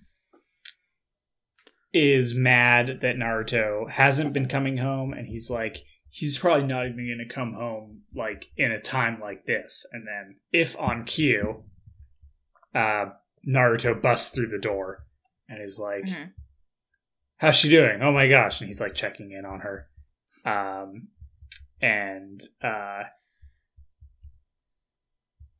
[1.91, 7.07] is mad that Naruto hasn't been coming home, and he's like, he's probably not even
[7.07, 9.83] going to come home like in a time like this.
[9.91, 11.63] And then, if on cue,
[12.75, 13.05] uh,
[13.47, 15.05] Naruto busts through the door
[15.47, 16.33] and is like, Mhm.
[17.39, 18.01] "How's she doing?
[18.01, 19.87] Oh my gosh!" And he's like checking in on her.
[20.45, 21.09] Um,
[21.81, 23.03] and uh,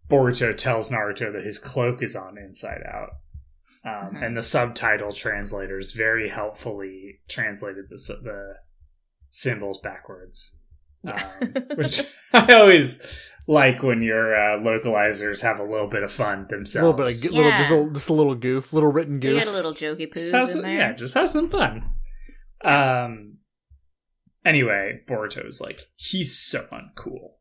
[0.09, 3.09] Boruto tells Naruto that his cloak is on inside out.
[3.85, 4.25] Um, Mhm.
[4.25, 8.55] And the subtitle translators very helpfully translated the, the
[9.29, 10.57] symbols backwards.
[11.03, 11.31] Yeah.
[11.41, 12.01] Um, which
[12.33, 13.01] I always
[13.49, 16.83] like when your uh, localizers have a little bit of fun A themselves.
[16.83, 17.89] little bit of g- little, just a, Yeah.
[17.93, 19.39] just a little goof, little written You goof.
[19.39, 20.77] get a little jokey Just poos have in some- there.
[20.77, 21.89] Yeah, just have some fun.
[22.63, 23.37] Um.
[24.45, 27.31] Anyway, Boruto's like he's so uncool.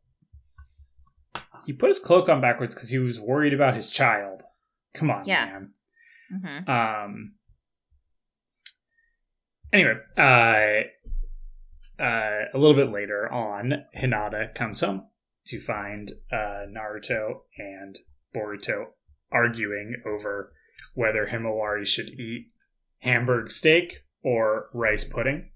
[1.67, 4.41] He put his cloak on backwards because he was worried about his child.
[4.95, 5.45] Come on, Yeah.
[5.45, 5.71] man.
[6.65, 7.33] hmm Um.
[9.71, 10.21] Anyway, uh,
[12.01, 15.03] uh, a little bit later on, Hinata comes home
[15.49, 17.97] to find uh, Naruto and
[18.35, 18.85] Boruto
[19.31, 20.53] arguing over
[20.93, 22.51] whether Himawari should eat
[22.99, 25.51] hamburg steak or rice pudding.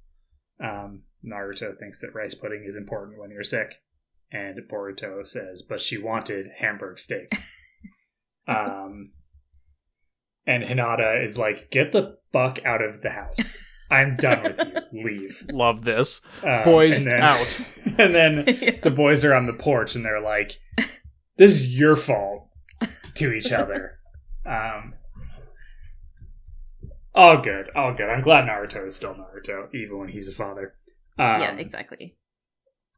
[0.64, 3.82] Um, Naruto thinks that rice pudding is important when you're sick,
[4.32, 7.34] and Boruto says, but she wanted hamburg steak.
[8.48, 9.12] um,
[10.46, 13.56] and Hinata is like, "Get the fuck out of the house.
[13.94, 14.60] I'm done with
[14.92, 15.04] you.
[15.06, 16.22] Leave." Love this.
[16.44, 17.62] Um, Boys, and then, out.
[18.00, 18.46] And then
[18.82, 20.60] the boys are on the porch, and they're like,
[21.38, 22.48] "This is your fault."
[23.16, 24.00] To each other.
[24.44, 24.96] Um,
[27.14, 28.10] all good, all good.
[28.10, 30.74] I'm glad Naruto is still Naruto, even when he's a father.
[31.20, 32.16] Um, yeah, exactly.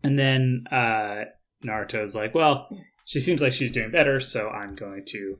[0.04, 1.26] and then uh,
[1.66, 2.70] Naruto's like, well,
[3.04, 5.40] she seems like she's doing better, so I'm going to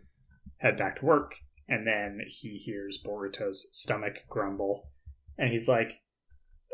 [0.58, 1.36] head back to work.
[1.70, 4.90] And then he hears Boruto's stomach grumble,
[5.38, 6.00] and he's like,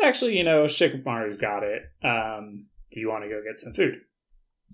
[0.02, 1.84] actually, you know, Shikamaru's got it.
[2.04, 3.96] Um, do you want to go get some food?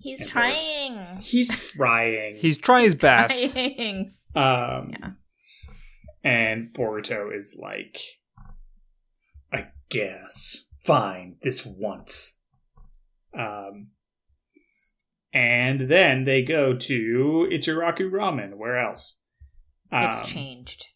[0.00, 1.18] He's And trying.
[1.20, 2.36] He's trying.
[2.36, 3.52] He's trying his best.
[3.52, 4.14] Trying.
[4.34, 5.10] um, Yeah.
[6.24, 8.00] And Boruto is like,
[9.52, 10.64] I guess.
[10.84, 12.36] Fine, this once.
[13.38, 13.88] Um,
[15.32, 18.54] and then they go to Ichiraku Ramen.
[18.56, 19.20] Where else?
[19.92, 20.86] It's Um, changed.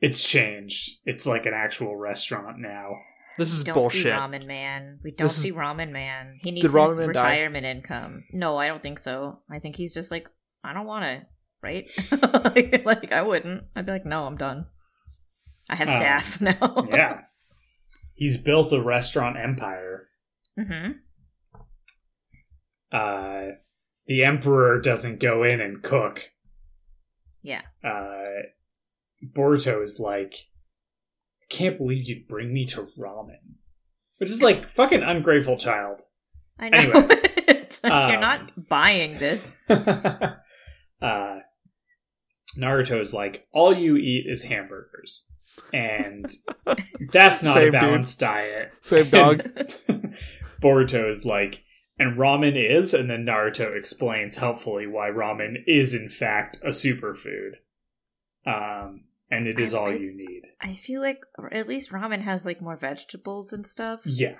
[0.00, 0.98] It's changed.
[1.04, 2.96] It's like an actual restaurant now.
[3.38, 4.02] This is don't bullshit.
[4.02, 5.00] see Ramen Man.
[5.02, 6.38] We don't This is- see Ramen Man.
[6.42, 7.30] He needs Did his Ramen Man die?
[7.30, 8.24] retirement income.
[8.32, 9.40] No, I don't think so.
[9.50, 10.28] I think he's just like,
[10.62, 11.26] I don't want to,
[11.62, 11.88] right?
[12.54, 13.64] like, like, I wouldn't.
[13.74, 14.66] I'd be like, no, I'm done.
[15.68, 16.86] I have Um, staff now.
[16.90, 17.20] Yeah.
[18.14, 20.04] He's built a restaurant empire.
[20.56, 20.92] hmm
[22.92, 23.46] Uh,
[24.06, 26.30] the emperor doesn't go in and cook.
[27.42, 27.62] Yeah.
[27.82, 28.24] Uh,
[29.32, 30.34] Boruto is like,
[31.42, 33.56] I can't believe you'd bring me to ramen.
[34.18, 36.02] Which is like fucking ungrateful child.
[36.58, 36.78] I know.
[36.78, 37.06] Anyway.
[37.48, 39.54] it's like, you're Um, not buying this.
[39.68, 40.36] uh,
[42.56, 45.28] Naruto is like, all you eat is hamburgers.
[45.72, 46.30] And
[47.12, 47.80] that's not Same a dude.
[47.80, 48.72] balanced diet.
[48.80, 49.42] Same dog.
[50.62, 51.62] Boruto is like,
[51.98, 57.52] and ramen is, and then Naruto explains helpfully why ramen is in fact a superfood.
[58.46, 60.42] Um, and it is all you need.
[60.60, 61.18] I feel like
[61.52, 64.00] at least ramen has like more vegetables and stuff.
[64.04, 64.36] Yeah.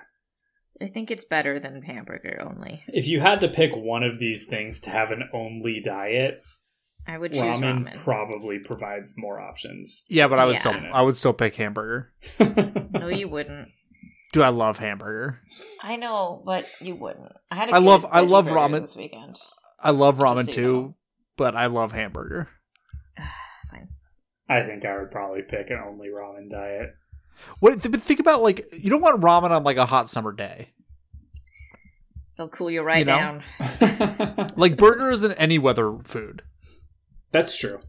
[0.81, 2.83] I think it's better than hamburger only.
[2.87, 6.39] If you had to pick one of these things to have an only diet,
[7.07, 8.03] I would choose ramen, ramen.
[8.03, 10.05] probably provides more options.
[10.09, 10.59] yeah, but I would Yeah.
[10.59, 12.11] still I would still pick hamburger.
[12.93, 13.69] no, you wouldn't.
[14.33, 15.39] Dude, I love hamburger.
[15.81, 17.31] I know, but you wouldn't.
[17.49, 17.69] I had.
[17.69, 18.81] a I love- I love ramen.
[18.81, 19.37] this weekend.
[19.79, 20.95] I love ramen too,
[21.37, 22.49] but I love hamburger.
[23.71, 23.87] Fine.
[24.47, 26.95] I think I would probably pick an only ramen diet.
[27.59, 27.81] What?
[27.91, 30.69] But think about like you don't want ramen on like a hot summer day.
[32.37, 33.39] They'll cool you right You know?
[33.59, 34.51] down.
[34.57, 36.41] Like burger isn't any weather food.
[37.31, 37.79] That's true.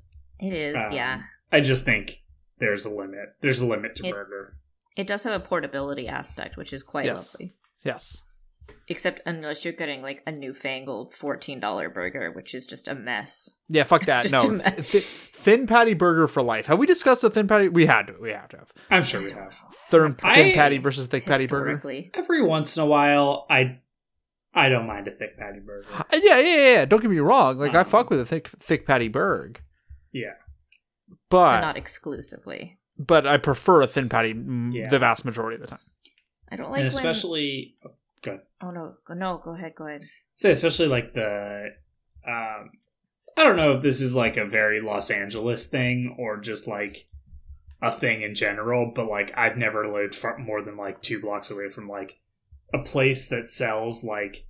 [0.41, 1.23] It is, Um, yeah.
[1.53, 2.23] I just think
[2.59, 3.35] there's a limit.
[3.41, 4.57] There's a limit to It- burger.
[4.97, 7.35] It does have a portability aspect, which is quite Yes.
[7.35, 7.55] lovely.
[7.83, 8.19] Yes.
[8.89, 13.51] Except unless you're getting like a newfangled fourteen dollar burger, which is just a mess.
[13.69, 14.23] Yeah, fuck It's that.
[14.23, 14.91] just No, a mess.
[14.93, 16.67] Thi- thin patty burger for life.
[16.67, 17.69] Have we discussed a thin patty?
[17.69, 18.15] We had to.
[18.21, 19.55] We have to have I'm sure we have.
[19.91, 21.83] thin, I- thin patty versus thick patty burger.
[22.15, 23.81] Every once in a while, I
[24.55, 25.87] I don't mind a thick patty burger.
[25.93, 26.85] Uh, Yeah, yeah, yeah, yeah.
[26.85, 27.59] Don't get me wrong.
[27.59, 29.61] Like I Um, fuck with a thick thick patty burger.
[30.13, 30.35] Yeah.
[31.29, 32.79] but but not exclusively.
[32.97, 34.89] but I prefer a thin patty mm, Yeah.
[34.89, 35.81] the vast majority of the time.
[36.51, 37.95] I don't like and when-
[38.27, 38.67] especially oh.
[38.69, 40.03] Oh no, go- no, go ahead, go ahead.
[40.35, 41.67] So especially like the
[42.27, 42.71] um
[43.37, 47.07] I don't know if this is like a very Los Angeles thing or just like
[47.83, 51.51] a thing in general, but like I've never lived far more than like two blocks
[51.51, 52.19] away from like
[52.73, 54.47] a place that sells like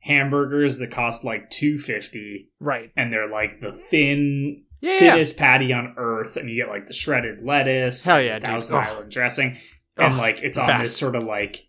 [0.00, 2.92] hamburgers that cost like two fifty Right.
[2.96, 4.92] and they're like the thin Yeah.
[4.92, 4.98] yeah.
[5.12, 8.40] thinnest patty on earth and you get like the shredded lettuce Hell and yeah, the
[8.40, 8.46] dude.
[8.48, 8.86] Thousand Ugh.
[8.88, 9.58] Island dressing
[9.96, 10.84] and Ugh, like it's on best.
[10.84, 11.66] this sort of like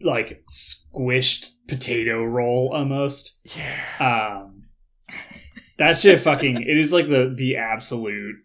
[0.00, 3.78] like squished potato roll almost Yeah.
[4.38, 4.64] um
[5.78, 8.36] that shit fucking it is like the the absolute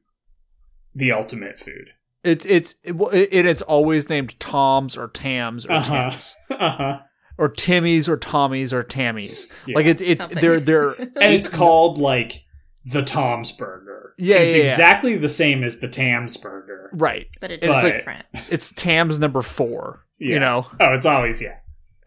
[0.96, 1.90] the ultimate food
[2.24, 6.10] It's it's it, it, it's always named Tom's or Tams or Uh-huh.
[6.10, 7.00] Tims uh-huh
[7.38, 9.48] or Timmy's or Tommy's or Tammy's.
[9.66, 9.76] Yeah.
[9.76, 10.42] Like it's it's Something.
[10.42, 12.44] they're they're and it's called like
[12.86, 14.70] the Tom's burger Yeah, it's yeah, yeah.
[14.72, 17.28] exactly the same as the Tam's burger right.
[17.40, 18.26] but it's But- different.
[18.50, 20.06] It's Tam's number four.
[20.22, 20.34] Yeah.
[20.36, 21.58] You know, oh it's always yeah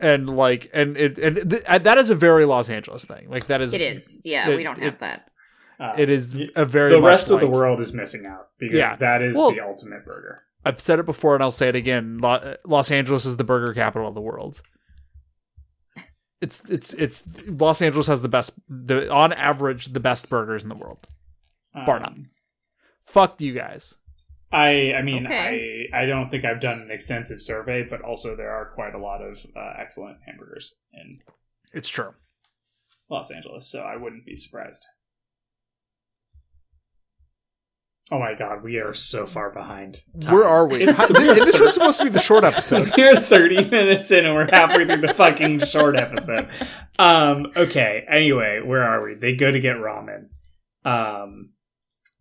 [0.00, 3.28] and like and it and th- that is a very Los Angeles thing.
[3.28, 4.22] Like that is It is.
[4.24, 5.30] Yeah, it- we don't it- have that.
[5.80, 8.76] Uh, it is a very the much rest of the world is missing out because
[8.78, 8.94] Yeah.
[8.96, 12.18] that is Well- the ultimate burger I've said it before and I'll say it again.
[12.64, 14.62] Los Angeles is the burger capital of the world.
[16.40, 20.68] It's it's it's Los Angeles has the best the on average the best burgers in
[20.68, 21.06] the world.
[21.74, 22.08] Bar none.
[22.08, 22.30] Um,
[23.06, 23.94] Fuck you guys.
[24.54, 25.88] I I mean Okay.
[25.92, 28.98] I I don't think I've done an extensive survey, but also there are quite a
[28.98, 31.18] lot of uh, excellent hamburgers in
[31.72, 32.14] It's true.
[33.10, 34.86] Los Angeles, so I wouldn't be surprised.
[38.12, 40.02] Oh my god, we are so far behind.
[40.20, 40.34] time.
[40.34, 40.84] Where are we?
[40.84, 42.92] How- this was supposed to be the short episode.
[42.98, 46.48] We're 30 minutes in and we're halfway through the fucking short episode.
[46.98, 49.14] Um, okay, anyway, where are we?
[49.14, 50.28] They go to get ramen.
[50.84, 51.54] Um,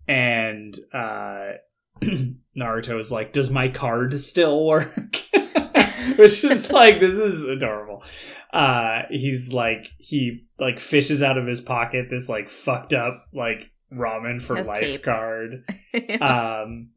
[0.07, 1.57] and, uh,
[2.57, 5.17] Naruto is like, does my card still work?
[6.17, 8.03] Which is like, this is adorable.
[8.51, 13.71] Uh, he's like, he like fishes out of his pocket this like fucked up like
[13.91, 15.03] ramen for life tape.
[15.03, 15.63] card
[16.21, 16.89] um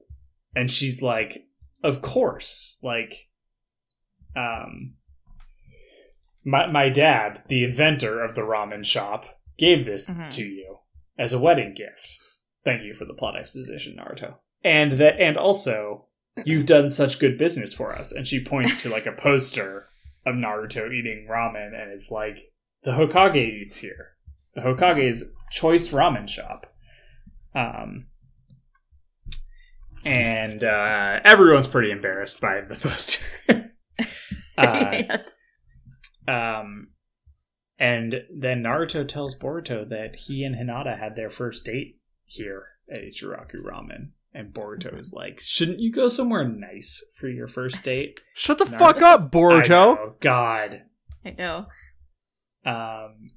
[0.55, 1.45] and she's like
[1.85, 3.29] of course like
[4.37, 4.95] um
[6.45, 9.25] my my dad the inventor of the ramen shop
[9.59, 10.31] gave this Mhm.
[10.31, 10.79] to you
[11.19, 12.19] as a wedding gift
[12.65, 16.07] thank you for the plot exposition naruto and that and also
[16.45, 19.89] you've done such good business for us and she points to like a poster
[20.27, 22.53] of naruto eating ramen and it's like
[22.87, 24.13] the Hokage eats here.
[24.55, 26.73] The Hokage's choice ramen shop.
[27.55, 28.07] Um,
[30.05, 33.25] and uh, everyone's pretty embarrassed by the poster.
[34.57, 35.37] uh, yes.
[36.29, 36.89] um,
[37.79, 43.03] and then Naruto tells Boruto that he and Hinata had their first date here at
[43.03, 44.11] Ichiraku Ramen.
[44.39, 48.21] And Boruto is like, shouldn't you go somewhere nice for your first date?
[48.35, 49.69] Shut the Naruto- fuck up, I Boruto.
[49.71, 50.83] know, God.
[51.25, 51.67] I know.
[52.67, 53.31] Um,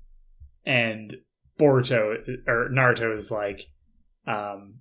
[0.66, 1.16] and
[1.58, 3.68] Boruto or Naruto is like,
[4.28, 4.80] um,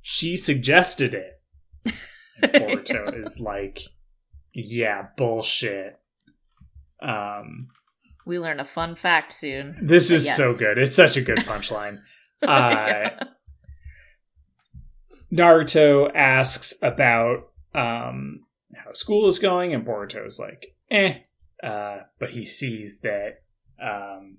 [0.00, 1.94] she suggested it.
[2.42, 3.80] And Boruto is like,
[4.54, 5.98] yeah, bullshit.
[7.02, 7.68] Um,
[8.24, 9.76] We learn a fun fact soon.
[9.82, 10.36] this is Yes.
[10.38, 10.78] so good.
[10.78, 11.98] It's such a good punchline.
[12.42, 13.18] Uh, Yeah.
[15.32, 21.18] Naruto asks about um, how school is going, and Boruto's like, eh.
[21.62, 23.42] Uh, but he sees that
[23.82, 24.38] um,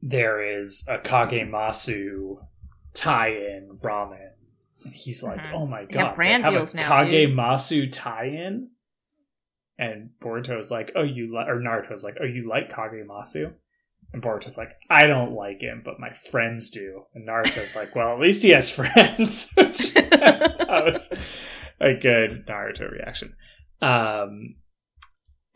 [0.00, 2.36] there is a Kagemasa
[2.94, 4.30] tie-in ramen.
[4.84, 5.52] And he's like, Mhm.
[5.52, 8.70] oh my god, brand they have deals a now, dude." Kagemasa tie-in?
[9.78, 13.54] And Boruto's like, oh, you like, or Naruto's like, oh, you like Kagemasa?
[14.12, 17.04] And Boruto's like, I don't like him, but my friends do.
[17.14, 19.52] And Naruto's like, well, at least he has friends.
[20.70, 21.12] That was
[21.80, 23.34] a good Naruto reaction.
[23.82, 24.54] Um,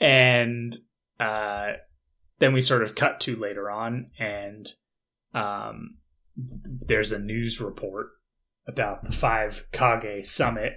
[0.01, 0.77] and
[1.21, 1.75] uh,
[2.39, 4.67] then we sort of cut to later on, and
[5.35, 5.99] um,
[6.37, 8.09] there's a news report
[8.67, 10.73] about the Five Kage Summit,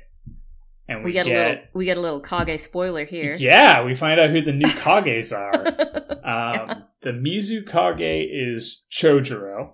[0.87, 3.35] and we, we get, get, a little we get a little Kage spoiler here.
[3.39, 6.03] yeah, we find out who the new Kages are.
[6.27, 9.73] Um, the Mizukage is Chojuro.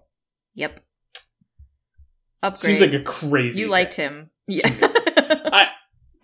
[0.54, 0.80] yep.
[2.44, 2.58] Upgrade.
[2.60, 3.62] Seems like a crazy.
[3.62, 4.30] you liked him.
[4.48, 4.70] Yeah.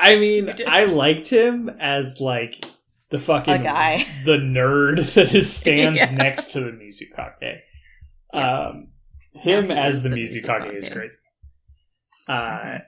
[0.02, 2.64] I mean, I liked him as like
[3.10, 4.06] the fucking A guy.
[4.26, 6.12] the nerd that is stands Yeah.
[6.12, 7.60] next to the Mizukage.
[8.34, 8.68] Yeah.
[8.68, 8.90] Um,
[9.34, 11.18] him he as the, the Mizukage is crazy.
[12.28, 12.80] Uh,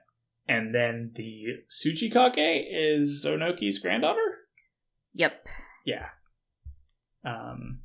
[0.48, 4.38] and then the Tsuchikage is Onoki's granddaughter.
[5.14, 5.48] yep.
[5.86, 6.08] Yeah.
[7.26, 7.80] Um,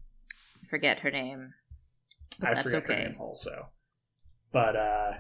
[0.68, 1.54] Forget her name.
[2.40, 3.02] But I that's forget her okay.
[3.04, 3.68] name also,
[4.52, 5.12] but uh,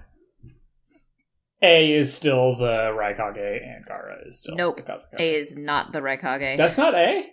[1.62, 4.76] A is still the Raikage, and Gaara is still Nope.
[4.76, 5.18] the Kazekage.
[5.20, 6.56] A is not the Raikage.
[6.58, 7.30] That's not A.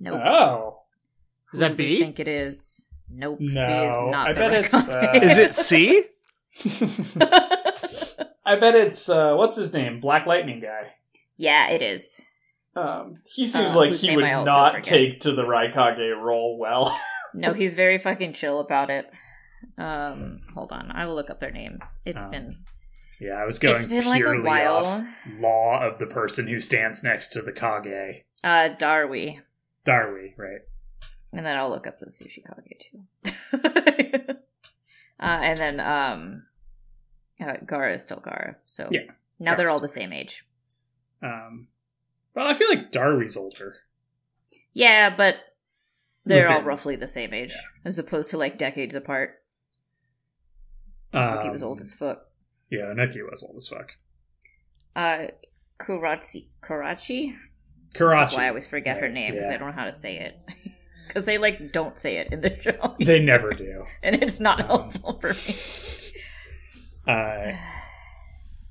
[0.00, 0.20] nope.
[0.26, 0.80] Oh
[1.54, 2.00] Is that Who do you B?
[2.02, 2.86] think it is?
[3.10, 3.38] Nope.
[3.40, 6.04] No, B is not I the bet it's, uh, Is it C?
[8.44, 10.92] I bet it's uh, what's his name, Black Lightning guy.
[11.36, 12.20] yeah, it is.
[12.74, 14.84] Um, he seems Uh, like he would not forget.
[14.84, 16.96] take to the Raikage role well.
[17.34, 19.06] No, he's very fucking chill about it.
[19.76, 22.00] Um, hold on, I will look up their names.
[22.04, 22.56] It's Um, been
[23.20, 24.76] yeah, I was going it's been like a while.
[24.86, 25.04] off
[25.38, 28.22] law of the person who stands next to the Kage.
[28.44, 29.40] Uh, Darui,
[29.84, 30.60] Darui, right?
[31.32, 33.58] and then I'll look up the Sushi Kage too.
[35.20, 36.44] uh, and then um,
[37.40, 38.56] uh, Gaara is still Gaara.
[38.66, 39.00] So Yeah,
[39.38, 40.44] now they're Gaara's all the same age.
[41.22, 41.68] Um,
[42.34, 43.76] well, I feel like Darui's older.
[44.72, 45.36] Yeah, but
[46.28, 49.36] they're all roughly the same age, as opposed to like decades apart.
[51.12, 52.26] Um, was old as fuck.
[52.70, 53.92] Yeah, Neki was old as fuck.
[54.94, 55.28] Uh,
[55.80, 57.34] Kurachi, Karachi.
[57.94, 58.20] Karachi.
[58.24, 59.54] That's why I always forget her name because yeah.
[59.54, 60.36] I don't know how to say it.
[61.08, 63.86] Because they like don't say it in the show, They never do.
[64.02, 67.10] and it's not Um, helpful for me.
[67.10, 67.56] Uh,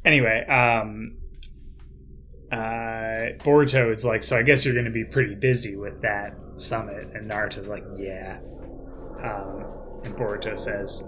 [0.06, 1.18] anyway, um,
[2.52, 6.36] uh, Boruto is like, so I guess you're going to be pretty busy with that
[6.56, 8.40] summit, and Naruto's like, yeah.
[9.24, 9.66] Um,
[10.04, 11.04] and Boruto says,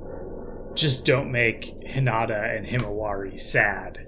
[0.74, 4.08] just don't make Hinata and Himawari sad.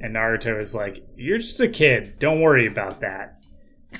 [0.00, 2.18] And Naruto is like, you're just a kid.
[2.18, 3.36] Don't worry about that.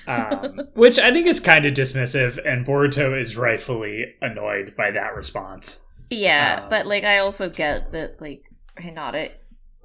[0.06, 5.14] Um, which I think is kind of dismissive, and Boruto is rightfully annoyed by that
[5.14, 5.80] response.
[6.10, 8.42] Yeah, Um, but like I also get that like
[8.78, 9.30] Hinata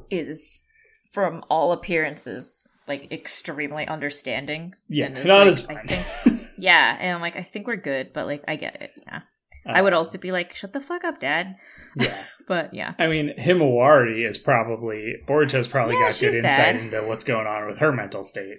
[0.10, 0.64] is,
[1.12, 4.76] from all appearances, like extremely understanding.
[4.88, 5.18] Yeah, and
[5.48, 8.56] is, like, I think, yeah, and I'm like, I think we're good, but like I
[8.56, 8.92] get it.
[9.06, 9.22] Yeah,
[9.66, 11.56] I would Um, also be like, shut the fuck up, dad.
[11.96, 12.24] Yeah.
[12.48, 16.76] But yeah, I mean, Himawari is probably Boruto's probably Yeah, got good insight sad.
[16.78, 18.58] into what's going on with her mental state.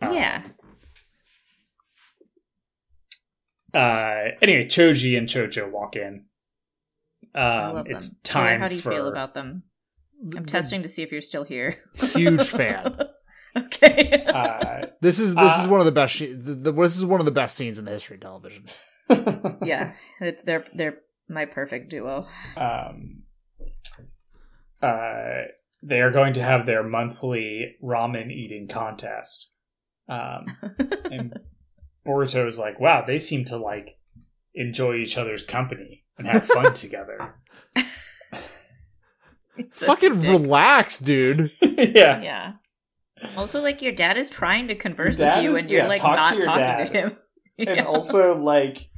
[0.00, 0.42] Um, yeah,
[3.72, 6.26] Uh, anyway, Choji and Chocho walk in.
[7.34, 8.90] Um, it's time how do you for.
[8.92, 9.64] feel about them?
[10.36, 11.76] I'm testing to see if you're still here.
[11.94, 12.98] Huge fan.
[13.56, 14.24] okay.
[14.26, 16.14] Uh, This is this is Uh, one of the best.
[16.14, 18.64] sh- The, the, this is one of the best scenes in the history of television.
[19.64, 20.98] yeah, it's they're they're
[21.28, 22.26] my perfect duo.
[22.56, 23.22] um,
[24.82, 25.42] uh,
[25.82, 29.50] they are going to have their monthly ramen eating contest.
[30.08, 30.42] Um,
[31.10, 31.34] and
[32.06, 33.98] Boruto's like, wow, they seem to like
[34.54, 37.34] enjoy each other's company and have fun together.
[39.56, 40.30] It's Fucking dick.
[40.30, 41.50] relax, dude.
[41.62, 42.20] yeah.
[42.22, 42.52] Yeah.
[43.36, 46.00] Also, like your dad is trying to converse with you, is- and you're yeah, like
[46.00, 46.92] talk to not your talking dad.
[46.92, 47.16] to him.
[47.56, 47.84] And Yeah.
[47.84, 48.88] also like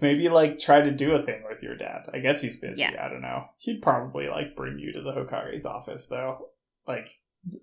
[0.00, 2.06] maybe like try to do a thing with your dad.
[2.12, 2.80] I guess he's busy.
[2.80, 2.92] Yeah.
[3.04, 3.44] I don't know.
[3.58, 6.48] He'd probably like bring you to the Hokage's office though.
[6.88, 7.10] Like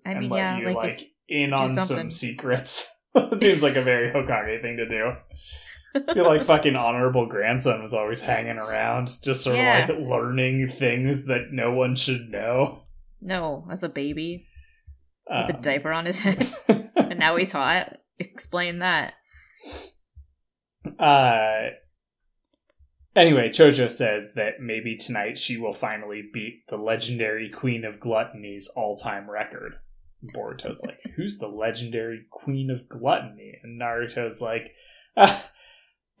[0.06, 1.96] I and mean, let yeah, you like, like, in on something.
[1.96, 2.88] some secrets.
[3.40, 5.12] seems like a very Hokage thing to do.
[5.94, 9.78] I feel like fucking honorable grandson was always hanging around, just sort Yeah.
[9.78, 12.84] of like learning things that no one should know.
[13.20, 14.46] no, as a baby
[15.28, 17.98] with a Um, diaper on his head, and now he's hot.
[18.18, 19.14] Explain that.
[20.98, 21.70] uh,
[23.14, 28.70] anyway, Chocho says that maybe tonight she will finally beat the legendary Queen of Gluttony's
[28.76, 29.74] all-time record.
[30.34, 34.72] Boruto's like, "Who's the legendary Queen of Gluttony?" And Naruto's like,
[35.16, 35.49] ah,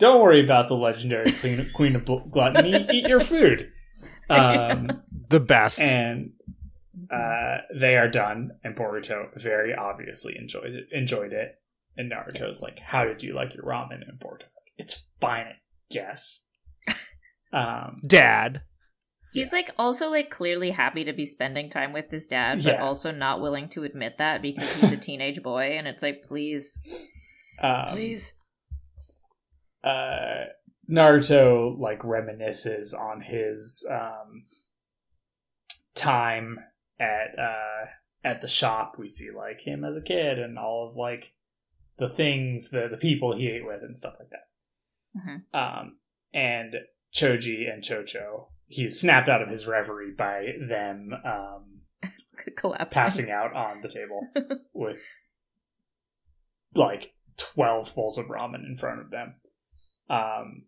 [0.00, 2.88] "Don't worry about the legendary Queen Queen of Gluttony.
[2.92, 3.70] Eat your food."
[4.28, 5.80] Um, The best.
[5.80, 6.32] and
[7.12, 10.88] uh, they are done, and Boruto very obviously enjoyed it.
[10.92, 11.54] Enjoyed it,
[11.96, 12.62] and Naruto's Yes.
[12.62, 15.54] like, "How did you like your ramen?" And Boruto's like, "It's fine, I
[15.90, 16.46] guess."
[17.52, 18.62] um, Dad.
[19.32, 22.82] He's like also like clearly happy to be spending time with his dad, but Yeah.
[22.82, 26.76] also not willing to admit that because he's a teenage boy, and it's like, please,
[27.62, 28.32] um, please.
[29.84, 30.46] Uh,
[30.90, 34.42] Naruto like reminisces on his um,
[35.94, 36.58] time
[36.98, 37.86] at uh,
[38.24, 38.96] at the shop.
[38.98, 41.32] We see like him as a kid and all of like
[41.98, 44.48] the things, the the people he ate with, and stuff like that.
[45.16, 45.42] Mhm.
[45.54, 45.96] Um,
[46.32, 46.74] and
[47.12, 51.80] Choji and Chocho, he's snapped out of his reverie by them um,
[52.56, 52.88] Collapsing.
[52.90, 54.28] passing out on the table
[54.72, 55.02] with
[56.74, 59.34] like 12 bowls of ramen in front of them.
[60.10, 60.64] Um,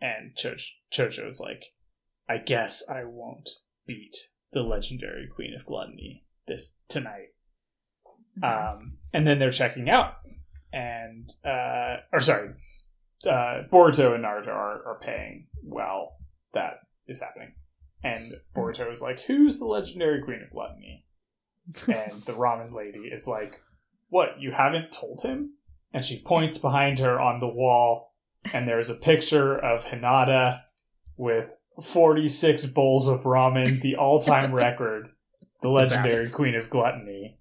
[0.00, 0.56] and Cho-
[0.92, 1.66] Chocho's like,
[2.28, 3.48] I guess I won't
[3.86, 4.16] beat
[4.52, 7.34] the legendary Queen of Gluttony this tonight.
[8.42, 10.14] Um, and then they're checking out,
[10.72, 12.50] and uh, or sorry,
[13.24, 16.16] uh, Boruto and Naruto are, are paying while
[16.52, 17.54] that is happening.
[18.02, 21.04] And Boruto is like, "Who's the legendary Queen of Gluttony?"
[21.88, 23.62] And the ramen lady is like,
[24.08, 24.38] "What?
[24.38, 25.54] You haven't told him?"
[25.94, 28.12] And she points behind her on the wall,
[28.52, 30.60] and there's a picture of Hinata
[31.16, 35.08] with 46 bowls of ramen, the all-time record,
[35.62, 36.34] the legendary best.
[36.34, 37.38] Queen of Gluttony.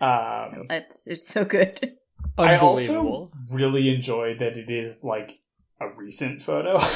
[0.00, 1.96] Um, It's, it's so good.
[2.38, 5.40] I also really enjoy that it is like
[5.80, 6.78] a recent photo.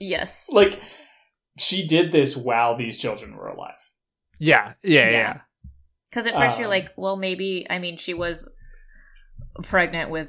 [0.00, 0.50] Yes.
[0.52, 0.80] like
[1.56, 3.90] she did this while these children were alive.
[4.40, 5.10] yeah, yeah, yeah.
[5.10, 5.40] Yeah.
[6.10, 8.48] Because at first you're Um, like, well, maybe, I mean, she was
[9.62, 10.28] pregnant with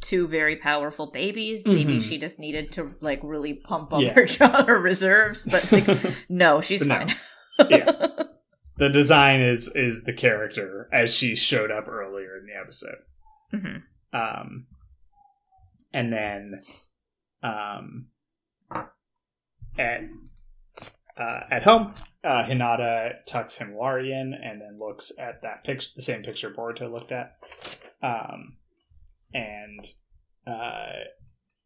[0.00, 1.66] two very powerful babies.
[1.66, 2.02] Maybe Mhm.
[2.02, 4.14] she just needed to, like, really pump up Yeah.
[4.14, 4.26] her,
[4.66, 5.46] her reserves.
[5.50, 5.86] But, like,
[6.28, 6.94] no, she's No.
[6.96, 7.14] fine.
[7.68, 8.06] Yeah.
[8.76, 12.96] The design is is the character as she showed up earlier in the episode.
[13.52, 13.82] Mhm.
[14.14, 14.66] Um,
[15.92, 16.62] and then,
[17.42, 18.06] um,
[19.78, 20.00] at
[21.18, 21.92] uh, at home,
[22.24, 26.90] uh, Hinata tucks Himawari in and then looks at that picture, the same picture Boruto
[26.90, 27.36] looked at,
[28.02, 28.56] um,
[29.32, 29.86] and
[30.46, 31.04] uh,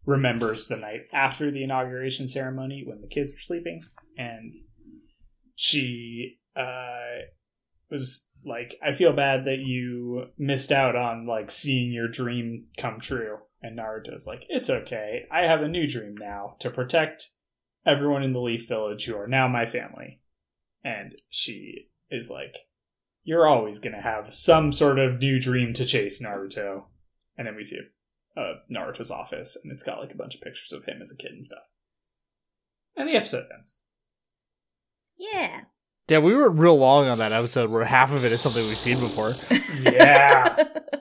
[0.06, 3.80] remembers the night after the inauguration ceremony when the kids were sleeping,
[4.18, 4.54] and
[5.56, 7.24] she uh,
[7.90, 13.00] was like, "I feel bad that you missed out on like seeing your dream come
[13.00, 15.24] true." And Naruto's like, "It's okay.
[15.30, 17.30] I have a new dream now to protect
[17.86, 20.20] everyone in the Leaf Village who are now my family."
[20.82, 22.56] And she is like,
[23.22, 26.84] "You're always gonna have some sort of new dream to chase, Naruto."
[27.36, 27.78] And then we see
[28.36, 31.16] uh, Naruto's office, and it's got like a bunch of pictures of him as a
[31.16, 31.64] kid and stuff.
[32.96, 33.82] And the episode ends.
[35.18, 35.62] Yeah.
[36.08, 38.78] Yeah, we were real long on that episode where half of it is something we've
[38.78, 39.32] seen before.
[39.80, 40.56] Yeah.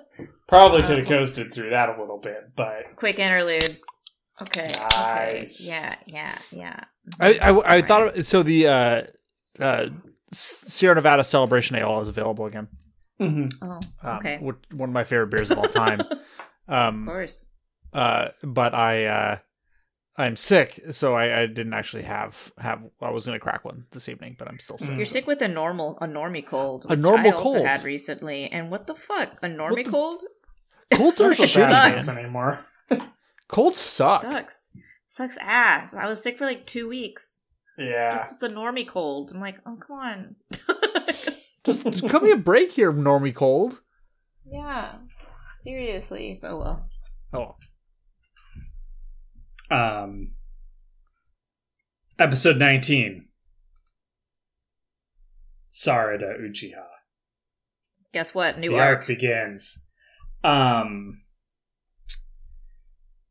[0.48, 3.78] Probably Um, could have coasted through that a little bit, but Quick interlude.
[4.42, 4.66] Okay.
[4.98, 5.68] Nice.
[5.68, 5.76] Okay.
[5.78, 6.80] Yeah, yeah, yeah.
[7.20, 7.86] I I, I Alright.
[7.88, 8.44] thought so.
[8.44, 9.02] The uh,
[9.60, 9.86] uh,
[10.32, 12.68] Sierra Nevada Celebration Ale is available again.
[13.22, 13.48] mm-hmm.
[13.68, 14.38] Oh, Um, okay.
[14.42, 16.02] which- one of my favorite beers of all time.
[16.68, 17.47] of um, course.
[17.93, 19.38] uh, but I uh,
[20.18, 22.82] I'm sick, so I, I didn't actually have have.
[23.01, 24.95] I was gonna crack one this evening, but I'm still sick.
[24.95, 26.86] You're so- sick with a normal, a normie cold.
[26.86, 28.45] A which normal I also had recently.
[28.47, 29.38] And what the fuck?
[29.41, 30.22] A normie the- cold
[30.93, 31.55] Colds are That's what shitty.
[31.55, 31.95] that man.
[31.99, 32.66] is anymore.
[33.47, 34.22] Colds suck.
[34.22, 34.72] sucks.
[35.07, 35.93] Sucks ass.
[35.93, 37.41] I was sick for like two weeks.
[37.78, 38.18] Yeah.
[38.18, 39.32] Just with the normie cold.
[39.34, 40.36] I'm like, oh come on.
[41.64, 43.80] Just cut me a break here, Normie Cold.
[44.45, 44.95] yeah.
[45.64, 46.41] Seriously.
[46.43, 46.89] Oh well.
[47.34, 47.55] Oh,
[49.72, 50.32] Um,
[52.20, 53.28] episode 19
[55.72, 56.84] Sarada Uchiha.
[58.11, 58.59] Guess what?
[58.59, 58.99] New the arc.
[58.99, 59.84] arc begins.
[60.43, 61.22] Um,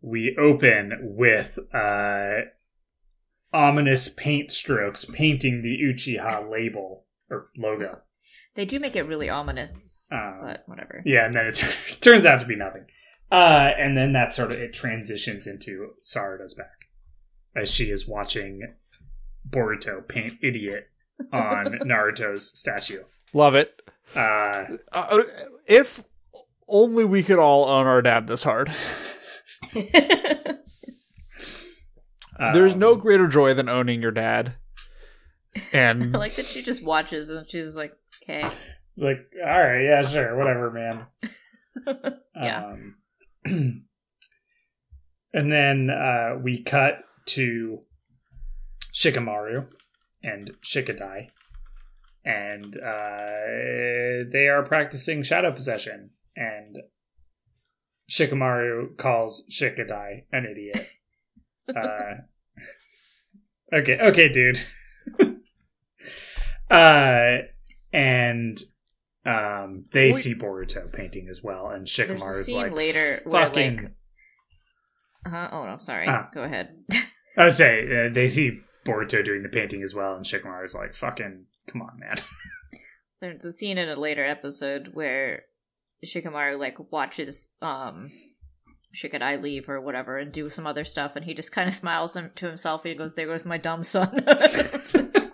[0.00, 2.46] we open with uh,
[3.52, 8.00] ominous paint strokes painting the Uchiha label or logo.
[8.55, 11.03] They do make it really ominous, Um, but whatever.
[11.07, 11.62] yeah, and then it
[12.00, 12.84] turns out to be nothing.
[13.30, 16.88] Uh, and then that sort of it transitions into Sarada's back
[17.57, 18.61] as she is watching
[19.48, 20.88] Boruto paint idiot
[21.32, 23.05] on Naruto's statue.
[23.32, 23.80] love it.
[24.14, 25.22] Uh, Uh,
[25.66, 26.05] if
[26.68, 28.70] only we could all own our dad this hard.
[32.53, 34.55] There's no um, greater joy than owning your dad.
[35.72, 37.92] And I like that she just watches and she's like,
[38.22, 38.46] okay.
[38.92, 41.06] It's like, all right, yeah, sure, whatever, man.
[42.34, 42.66] Yeah.
[42.66, 42.96] Um,
[43.44, 43.84] and
[45.52, 47.80] then uh, we cut to
[48.92, 49.68] Shikamaru
[50.22, 51.28] and Shikadai,
[52.24, 56.10] and uh, they are practicing shadow possession.
[56.36, 56.78] And
[58.10, 60.88] Shikamaru calls Shikadai an idiot.
[61.76, 62.14] uh,
[63.72, 64.60] okay, okay, dude.
[66.70, 67.38] uh,
[67.93, 68.59] and
[69.24, 70.16] um, they Wait.
[70.16, 73.76] see Boruto painting as well, and Shikamaru scene like, later where fucking.
[75.24, 76.07] like, uh, oh no, sorry.
[76.09, 76.28] Ah.
[76.34, 76.74] Go ahead.
[77.36, 80.74] I would say uh, they see Boruto doing the painting as well, and Shikamaru is
[80.74, 82.20] like, "Fucking, come on, man."
[83.20, 85.43] There's a scene in a later episode where
[86.05, 88.11] Shikamaru like watches um
[88.97, 92.14] Shikadai leave or whatever and do some other stuff, and he just kind of smiles
[92.14, 92.84] to himself.
[92.84, 94.11] And he goes, "There goes my dumb son."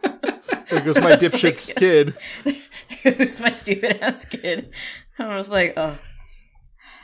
[0.71, 2.14] there goes my dipshit's kid.
[3.05, 4.71] It's my stupid ass kid.
[5.19, 5.99] I was like, oh,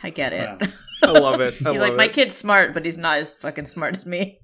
[0.03, 0.49] I get it.
[0.49, 0.69] Wow.
[1.03, 1.55] I love it.
[1.55, 4.41] I he's love like, my kid's smart, but he's not as fucking smart as me.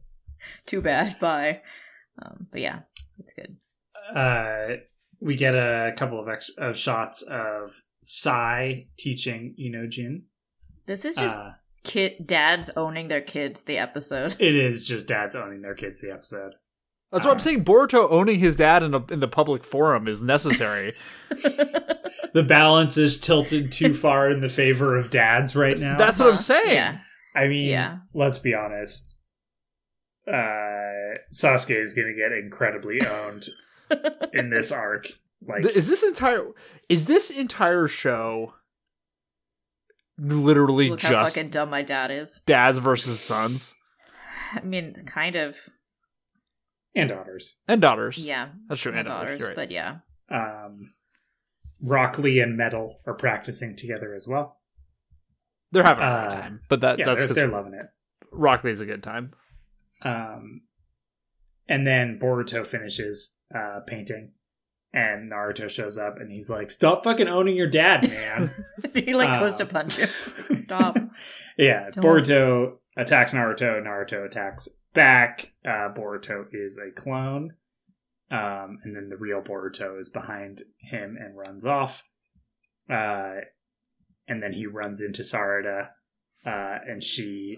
[0.67, 1.19] Too bad.
[1.19, 1.63] Bye.
[2.23, 2.81] Um, but yeah,
[3.19, 3.57] it's good.
[4.15, 4.77] uh,
[5.21, 10.23] we get a couple of ex- of shots of Sai teaching Inojin.
[10.87, 11.53] This is just Uh,
[11.85, 13.63] kid dads owning their kids.
[13.65, 14.37] The episode.
[14.39, 16.01] it is just dads owning their kids.
[16.01, 16.53] The episode.
[17.13, 17.65] That's what I'm uh, saying.
[17.65, 20.95] Boruto owning his dad in, a, in the public forum is necessary.
[22.33, 25.97] The balance is tilted too far in the favor of dads right now.
[25.97, 26.75] That's what I'm saying.
[26.75, 26.99] Yeah.
[27.35, 27.99] I mean, Yeah.
[28.15, 29.17] let's be honest.
[30.29, 33.49] Uh, Sasuke is going to get incredibly owned
[34.33, 35.09] in this arc.
[35.47, 36.47] Like, Is this entire
[36.89, 38.55] is this entire show
[40.19, 42.41] literally Look how just fucking dumb my dad is.
[42.45, 43.75] dads versus sons
[44.53, 45.57] I mean, kind of.
[46.95, 47.57] And daughters.
[47.69, 48.27] and daughters?
[48.27, 48.49] Yeah.
[48.69, 48.93] that's true.
[48.93, 49.39] my And daughters.
[49.41, 49.57] daughters, right.
[49.57, 49.99] but yeah.
[50.31, 50.77] Um,
[51.83, 54.59] Rock Lee and Metal are practicing together as well.
[55.73, 57.87] They're having a Uh, good time, but that yeah, that's they're, because they're loving it.
[58.33, 59.33] Rock Lee's a good time.
[60.03, 60.63] Um,
[61.69, 64.33] and then Boruto finishes uh, painting,
[64.93, 68.51] and Naruto shows up, and he's like, "Stop fucking owning your dad, man."
[68.95, 70.59] he like goes to Um, punch him.
[70.59, 70.97] Stop.
[71.57, 72.05] yeah, Don't.
[72.05, 73.81] Boruto attacks Naruto.
[73.83, 75.53] Naruto attacks back.
[75.65, 77.55] Uh, Boruto is a clone,
[78.31, 82.03] um, and then the real Boruto is behind him and runs off.
[82.89, 83.41] Uh,
[84.29, 85.89] and then he runs into Sarada,
[86.47, 87.57] uh, and she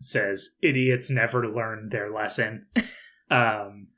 [0.00, 2.66] says, "Idiots never learn their lesson."
[3.30, 3.88] um,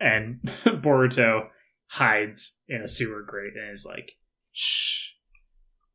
[0.00, 1.48] and Boruto
[1.88, 4.12] hides in a sewer grate and is like,
[4.52, 5.10] "Shh."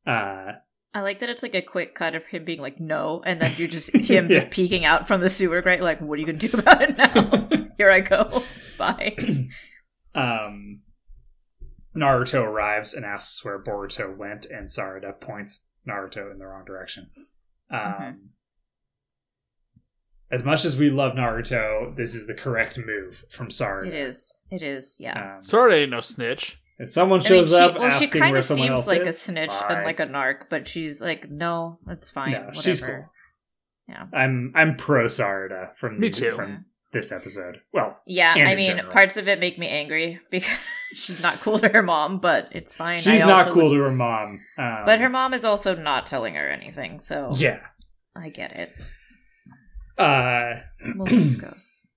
[0.05, 0.53] Uh,
[0.93, 3.53] I like that it's like a quick cut of him being like no, and then
[3.57, 4.37] you just him Yeah.
[4.37, 6.97] just peeking out from the sewer grate, like, what are you gonna do about it
[6.97, 7.47] now?
[7.77, 8.43] Here I go.
[8.77, 9.15] Bye.
[10.15, 10.81] um,
[11.95, 17.09] Naruto arrives and asks where Boruto went, and Sarada points Naruto in the wrong direction.
[17.69, 18.15] Um, Mhm.
[20.29, 23.87] As much as we love Naruto, this is the correct move from Sarada.
[23.87, 24.39] It is.
[24.49, 24.95] It is.
[24.99, 25.35] Yeah.
[25.37, 26.57] Um, Sorry, ain't no snitch.
[26.82, 28.67] If someone shows I mean, shows she, up well, she asking kind where of someone
[28.67, 29.71] seems else like a snitch fine.
[29.77, 32.32] and like a narc, but she's like, no, it's fine.
[32.32, 32.61] No, whatever.
[32.61, 33.05] she's cool.
[33.88, 34.05] Yeah.
[34.13, 36.32] I'm I'm pro Sarada from Me too.
[36.32, 37.61] from this episode.
[37.73, 38.91] Well, Yeah, I mean, general.
[38.91, 40.49] parts of it make me angry because
[40.93, 42.97] she's not cool to her mom, but it's fine.
[42.97, 46.05] she's I not cool would- to her mom, um, But her mom is also not
[46.05, 47.59] telling her anything, so yeah.
[48.15, 48.73] I get it.
[49.97, 50.61] Uh,
[50.95, 51.82] We'll discuss.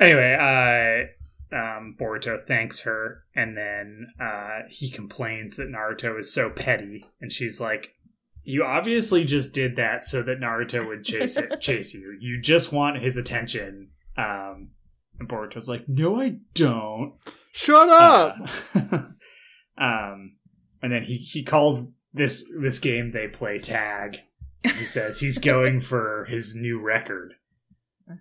[0.00, 1.12] Anyway, uh,
[1.52, 7.32] um, Boruto thanks her, and then uh, he complains that Naruto is so petty, and
[7.32, 7.94] she's like,
[8.42, 12.16] "You obviously just did that so that Naruto would chase it, chase you.
[12.20, 14.70] You just want his attention." Um,
[15.18, 17.14] and Boruto's like, "No, I don't."
[17.52, 18.36] Shut up.
[18.74, 18.78] Uh,
[19.78, 20.36] um,
[20.82, 21.82] and then he he calls
[22.12, 24.16] this this game they play tag.
[24.62, 27.34] He says he's going for his new record.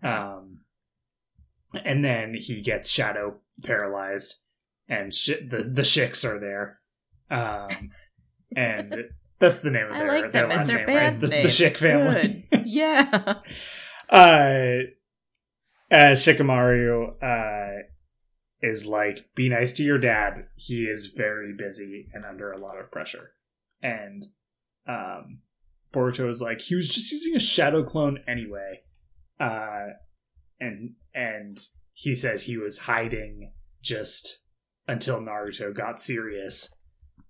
[0.03, 0.59] Um,
[1.73, 4.35] and then he gets shadow paralyzed,
[4.87, 6.75] and sh- the the Shicks are there.
[7.31, 7.91] Um,
[8.55, 8.95] and
[9.39, 11.19] that's the name of I their, like their them last name, right?
[11.19, 12.47] The, the Schick family.
[12.51, 12.63] Good.
[12.65, 13.35] yeah.
[14.09, 14.83] uh,
[15.91, 17.83] uh, Shikamaru uh,
[18.61, 20.47] is like, be nice to your dad.
[20.55, 23.31] He is very busy and under a lot of pressure.
[23.81, 24.25] And
[24.87, 25.39] um,
[25.93, 28.81] Boruto is like, he was just using a shadow clone anyway.
[29.39, 29.93] Uh,
[30.59, 31.59] and and
[31.93, 33.51] he says he was hiding
[33.81, 34.43] just
[34.87, 36.73] until Naruto got serious.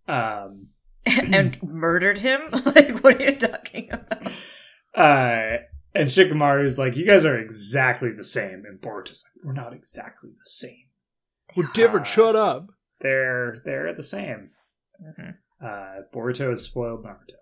[0.08, 0.68] Um,
[1.06, 2.42] and murdered him?
[2.66, 4.28] like, what are you talking about?
[4.96, 5.58] Uh,
[5.96, 8.64] and Shikamaru's like, you guys are exactly the same.
[8.68, 10.88] And Boruto's like, we're not exactly the same.
[11.56, 12.06] We're different.
[12.06, 12.68] Uh, Shut up.
[13.02, 14.52] They're they're the same.
[15.02, 15.36] Mhm.
[15.64, 17.40] Uh, Boruto has spoiled Naruto.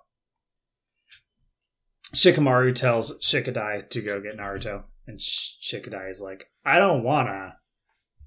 [2.16, 7.56] Shikamaru tells Shikadai to go get Naruto, and Sh- Shikadai is like, I don't wanna.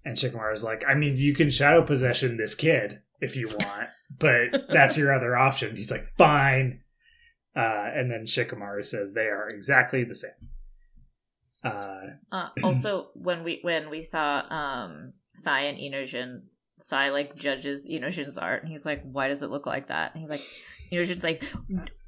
[0.04, 3.88] And Shikamaru is like, I mean, you can shadow possession this kid if you want,
[4.18, 5.76] but that's your other option.
[5.76, 6.80] He's like, fine.
[7.54, 10.30] Uh, and then Shikamaru says they are exactly the same.
[11.62, 12.00] Uh,
[12.32, 16.42] Uh, also, when we when we saw um Sai and Inojin,
[16.78, 20.22] Sai like judges Inojin's art, and he's like, "Why does it look like that?" And
[20.22, 20.40] he's like,
[20.90, 21.44] Inojin's like,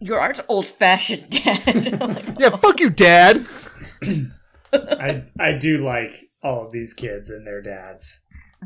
[0.00, 1.62] "Your art's old fashioned, Dad."
[2.00, 3.46] I'm like, Yeah, fuck you, Dad.
[4.72, 8.20] I I do like all of these kids and their dads.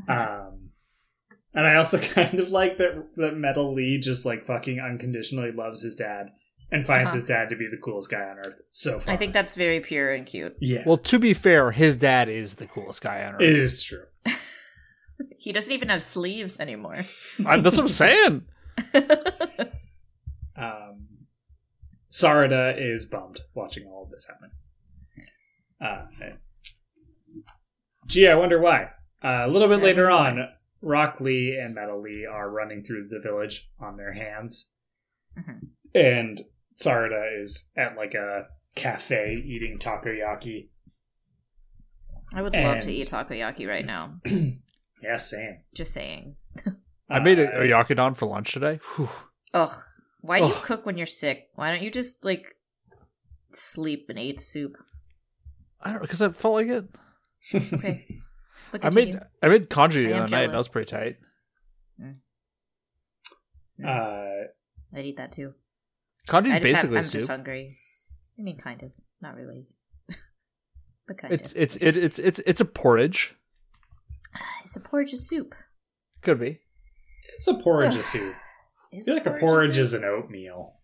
[0.08, 0.70] Um,
[1.54, 5.82] and I also kind of like that that Metal Lee just like fucking unconditionally loves
[5.82, 6.26] his dad
[6.72, 7.16] and finds Uh-huh.
[7.16, 8.60] his dad to be the coolest guy on earth.
[8.70, 9.14] So far.
[9.14, 10.56] I think that's very pure and cute.
[10.60, 13.40] yeah, Well, to be fair, his dad is the coolest guy on earth.
[13.42, 14.04] it is true.
[15.38, 16.98] He doesn't even have sleeves anymore.
[17.46, 18.42] I- that's what I'm saying.
[20.58, 21.08] Um,
[22.10, 24.50] Sarada is bummed watching all of this happen.
[25.80, 26.06] Uh,
[28.06, 28.90] gee, I wonder why.
[29.22, 30.48] Uh, a little bit later on,
[30.82, 34.72] Rock Lee and Metal Lee are running through the village on their hands,
[35.38, 35.68] Mhm.
[35.94, 36.42] and
[36.74, 40.68] Sarada is at like a cafe eating takoyaki.
[42.32, 44.20] I would love to eat takoyaki right now.
[45.02, 45.58] Yeah, same.
[45.74, 46.36] Just saying.
[47.10, 48.80] I made a, Uh, a yakudon for lunch today.
[48.96, 49.10] Whew.
[49.52, 49.82] Ugh.
[50.22, 51.48] Why do you cook when you're sick?
[51.54, 52.46] Why don't you just like
[53.52, 54.72] sleep and eat soup?
[55.80, 56.84] I don't know, because I felt like it.
[57.54, 58.04] Okay.
[58.72, 59.20] I made continue.
[59.42, 60.48] I made congee the other night.
[60.50, 61.16] That was pretty tight.
[63.84, 63.88] uh,
[64.94, 65.52] I'd eat that too.
[66.28, 67.18] Congee's I just have, basically I'm soup.
[67.20, 67.76] just hungry.
[68.38, 69.66] I mean, kind of, not really,
[71.06, 71.58] but kind It's of.
[71.62, 73.34] it's it, it's it's it's a porridge.
[74.64, 75.54] It's a porridge of soup.
[76.22, 76.58] Could be.
[77.32, 78.34] it's a porridge of soup.
[78.92, 79.82] I Is feel like a porridge soup?
[79.82, 80.74] is an oatmeal.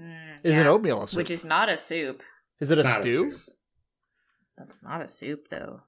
[0.00, 1.18] Mm, Is yeah, an oatmeal a soup?
[1.18, 2.22] which is not a soup.
[2.60, 3.30] is it It's a not stew?
[3.30, 3.54] soup.
[4.60, 5.80] That's not a soup, though.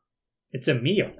[0.51, 1.13] It's a meal.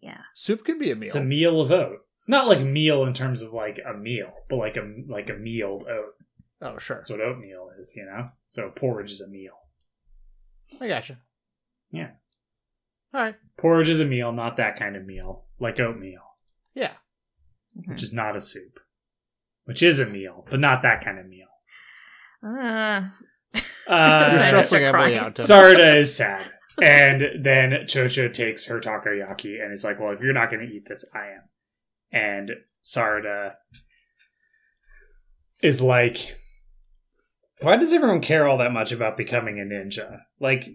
[0.00, 0.20] Yeah.
[0.34, 1.08] Soup can be a meal.
[1.08, 1.98] It's a meal of oat.
[2.28, 5.86] Not like meal in terms of like a meal, but like a like a mealed
[5.88, 6.14] oat.
[6.62, 8.28] oh sure, That's what oatmeal is, you know.
[8.50, 9.54] So porridge is a meal.
[10.80, 11.18] I gotcha.
[11.90, 12.10] Yeah.
[13.12, 13.34] All right.
[13.58, 16.22] Porridge is a meal, not that kind of meal, like oatmeal,
[16.74, 16.92] Yeah.
[17.76, 17.88] Mhm.
[17.88, 18.78] which is not a soup,
[19.64, 21.48] which is a meal, but not that kind of meal.
[22.42, 23.08] Uh,
[23.86, 25.32] Uh, You're stressing Emily out.
[25.32, 30.32] Sarda is sad, and then Chocho takes her takoyaki and is like, "Well, if you're
[30.32, 31.42] not going to eat this, I am."
[32.12, 32.50] And
[32.84, 33.54] Sarda
[35.62, 36.36] is like,
[37.60, 40.20] "Why does everyone care all that much about becoming a ninja?
[40.38, 40.68] Like,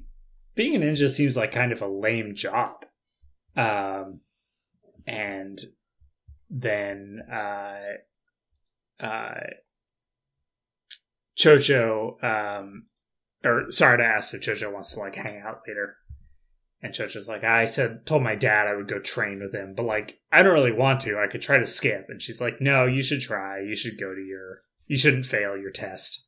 [0.56, 2.86] being a ninja seems like kind of a lame job."
[3.56, 4.20] Um,
[5.08, 5.60] and
[6.50, 9.40] then uh, uh,
[11.38, 12.86] Chocho um,
[13.44, 15.98] or Sarda asks if Chocho wants to like hang out later.
[16.82, 19.86] And Chocho's like, I said, told my dad I would go train with him, but
[19.86, 21.18] like, I don't really want to.
[21.18, 22.08] I could try to skip.
[22.10, 23.60] And she's like, No, you should try.
[23.62, 26.28] You should go to your, you shouldn't fail your test.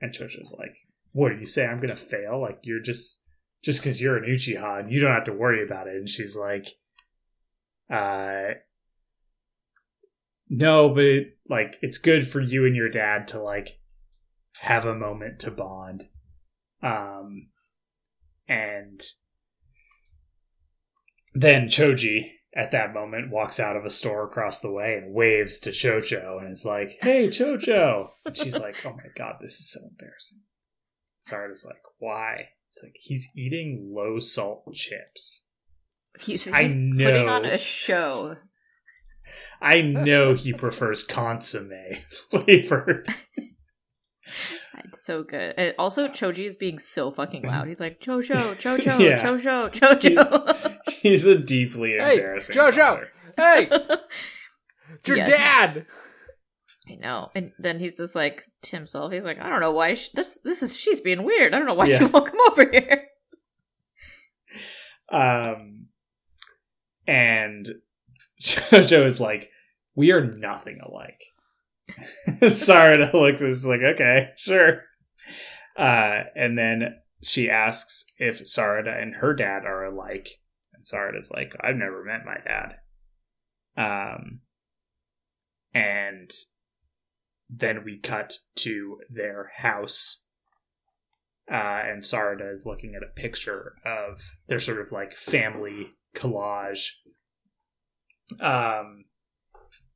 [0.00, 0.74] And Chocho's like,
[1.12, 1.66] What do you say?
[1.66, 2.40] I'm gonna fail?
[2.40, 3.20] Like, you're just,
[3.62, 5.96] just because you're an Uchiha and you don't have to worry about it.
[5.96, 6.68] And she's like,
[7.92, 8.54] Uh,
[10.48, 13.79] no, but it, like, it's good for you and your dad to like
[14.60, 16.04] have a moment to bond.
[16.82, 17.48] Um,
[18.48, 19.00] and
[21.34, 25.58] then Choji at that moment walks out of a store across the way and waves
[25.60, 29.70] to Chocho and is like, "Hey, Chocho!" And she's like, "Oh my god, this is
[29.70, 30.40] so embarrassing."
[31.20, 35.44] Sarda's like, "Why?" It's like he's eating low salt chips.
[36.20, 37.28] he's, he's I putting know.
[37.28, 38.36] on a show.
[39.60, 41.70] I know he prefers consomme
[42.30, 43.08] flavored.
[44.84, 45.54] It's so good.
[45.56, 47.68] And also, Choji is being so fucking loud.
[47.68, 49.22] He's like, Jojo, Jojo, Yeah.
[49.22, 50.78] Jojo, Jojo.
[50.88, 52.56] He's a deeply Hey, embarrassing.
[52.56, 52.76] Jojo!
[52.76, 53.08] father.
[53.36, 55.28] Hey, it's your Yes.
[55.28, 55.86] dad.
[56.88, 57.30] I know.
[57.36, 60.40] And then he's just like to himself, he's like, I don't know why sh- this
[60.42, 61.54] this is she's being weird.
[61.54, 61.98] I don't know why Yeah.
[61.98, 63.04] she won't come over here.
[65.12, 65.86] Um,
[67.06, 67.66] and
[68.40, 69.50] Jojo is like,
[69.94, 71.20] "We are nothing alike."
[72.40, 74.82] Sarada looks is like, "Okay, sure."
[75.76, 80.40] Uh, and then she asks if Sarada and her dad are alike,
[80.74, 82.76] and Sarada's like, "I've never met my dad."
[83.76, 84.40] Um,
[85.72, 86.30] and
[87.48, 90.24] then we cut to their house
[91.50, 96.90] uh, and Sarada is looking at a picture of their sort of like family collage.
[98.40, 99.06] Um,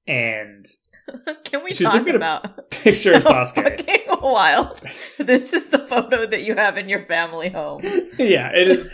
[0.06, 0.66] and
[1.44, 3.54] Can we She's talk a about picture of Sasuke.
[3.54, 4.80] fucking wild?
[5.18, 7.80] This is the photo that you have in your family home.
[8.18, 8.88] yeah, it is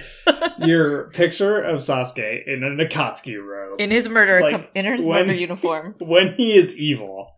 [0.59, 5.07] your picture of Sasuke in an Akatsuki robe in his murder Like, com- in his
[5.07, 5.95] when- murder uniform.
[6.01, 7.29] when he is evil.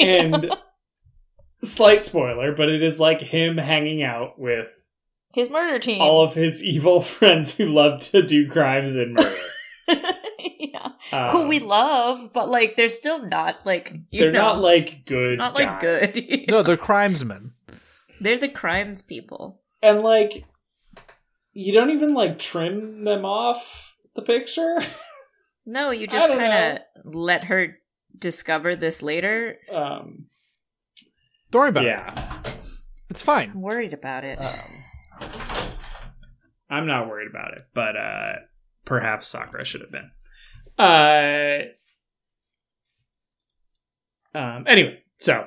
[0.00, 0.54] And
[1.64, 4.68] slight spoiler, but it is like him hanging out with
[5.32, 6.00] his murder team.
[6.02, 10.12] all of his evil friends who love to do crimes and murder.
[10.72, 10.88] yeah.
[11.12, 15.04] Um, Who we love, but like they're still not like you they're know, not like
[15.06, 15.38] good.
[15.38, 16.28] not like guys.
[16.28, 16.48] good.
[16.48, 17.52] No, they're crimesmen.
[18.20, 19.60] they're the crimes people.
[19.82, 20.44] and like
[21.52, 24.76] you don't even like trim them off the picture
[25.66, 27.76] No, you just kind of let her
[28.18, 29.56] discover this later.
[29.72, 30.26] um
[31.50, 31.88] Don't worry about it.
[31.88, 32.42] yeah
[33.10, 33.50] It's fine.
[33.50, 34.38] I'm worried about it.
[34.40, 34.72] um
[36.70, 38.32] i'm not worried about it but uh
[38.84, 40.10] perhaps sakura should have been
[40.78, 41.58] uh
[44.34, 45.46] um anyway so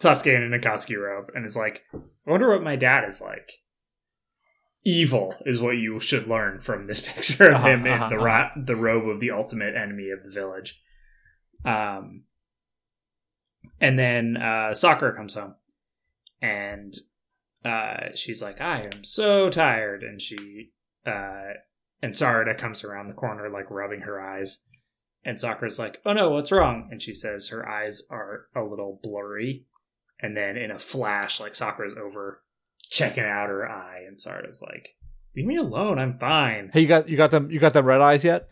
[0.00, 3.52] sasuke in a akatsuki robe and is like i wonder what my dad is like
[4.84, 8.16] evil is what you should learn from this picture of Uh-huh, him in uh-huh, the
[8.16, 8.48] uh-huh.
[8.56, 10.80] the robe of the ultimate enemy of the village
[11.64, 12.24] um
[13.80, 15.54] and then uh sakura comes home
[16.40, 16.96] and
[17.64, 20.70] uh she's like i am so tired and she
[21.04, 21.52] uh
[22.02, 24.64] and sarada comes around the corner like rubbing her eyes
[25.24, 29.00] and sakura's like oh no what's wrong and she says her eyes are a little
[29.02, 29.64] blurry
[30.20, 32.42] and then in a flash like sakura's over
[32.90, 34.90] checking out her eye and sarada's like
[35.36, 38.00] leave me alone i'm fine Hey, you got you got them you got them red
[38.00, 38.48] eyes yet?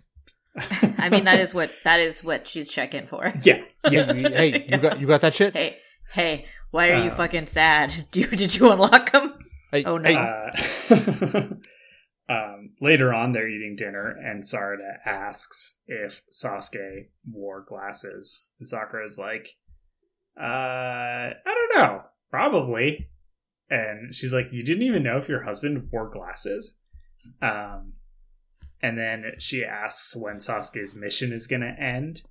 [0.99, 3.30] I mean, that is what that is what she's checking for.
[3.44, 4.11] yeah Yeah.
[4.14, 5.53] hey, you got you got that shit?
[5.53, 5.76] Hey,
[6.12, 8.07] hey, why are you Uh, fucking sad?
[8.11, 9.34] Do you, did you unlock them?
[9.70, 10.09] Hey, Oh, no.
[10.09, 11.49] hey, Uh,
[12.28, 18.50] um, later on, they're eating dinner, and Sarada asks if Sasuke wore glasses.
[18.58, 19.48] And Sakura's like,
[20.38, 22.02] uh, I don't know.
[22.30, 23.08] Probably.
[23.70, 26.76] And she's like, You didn't even know if your husband wore glasses?
[27.40, 27.94] Um,
[28.82, 32.22] and then she asks when Sasuke's mission is going to end.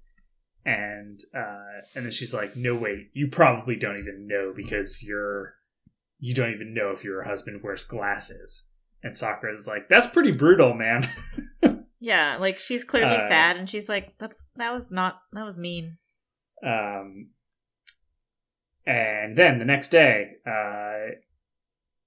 [0.66, 5.54] And uh, and then she's like, "No, wait, you probably don't even know because you're
[6.18, 8.66] you don't even know if your husband wears glasses.
[9.06, 11.08] And Sakura's like, that's pretty brutal, man.
[12.02, 15.58] Yeah, like she's clearly Uh, sad, and she's like, "That's that was not that was
[15.58, 15.98] mean."
[16.64, 17.30] um,
[18.86, 21.16] and then the next day, uh,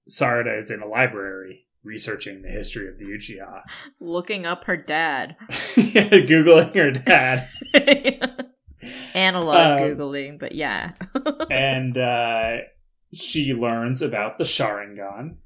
[0.09, 3.63] Sarada is in a library researching the history of the Uchiha.
[3.99, 5.35] Looking up her dad.
[5.75, 7.49] yeah, Googling her dad.
[9.13, 10.91] Analog Um, googling, but yeah.
[11.49, 12.57] and uh,
[13.13, 15.37] she learns about the Sharingan,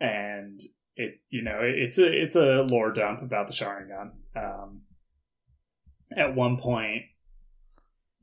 [0.00, 0.60] and
[0.96, 4.10] it you know it's a it's a lore dump about the Sharingan.
[4.36, 4.82] Um,
[6.16, 7.02] at one point,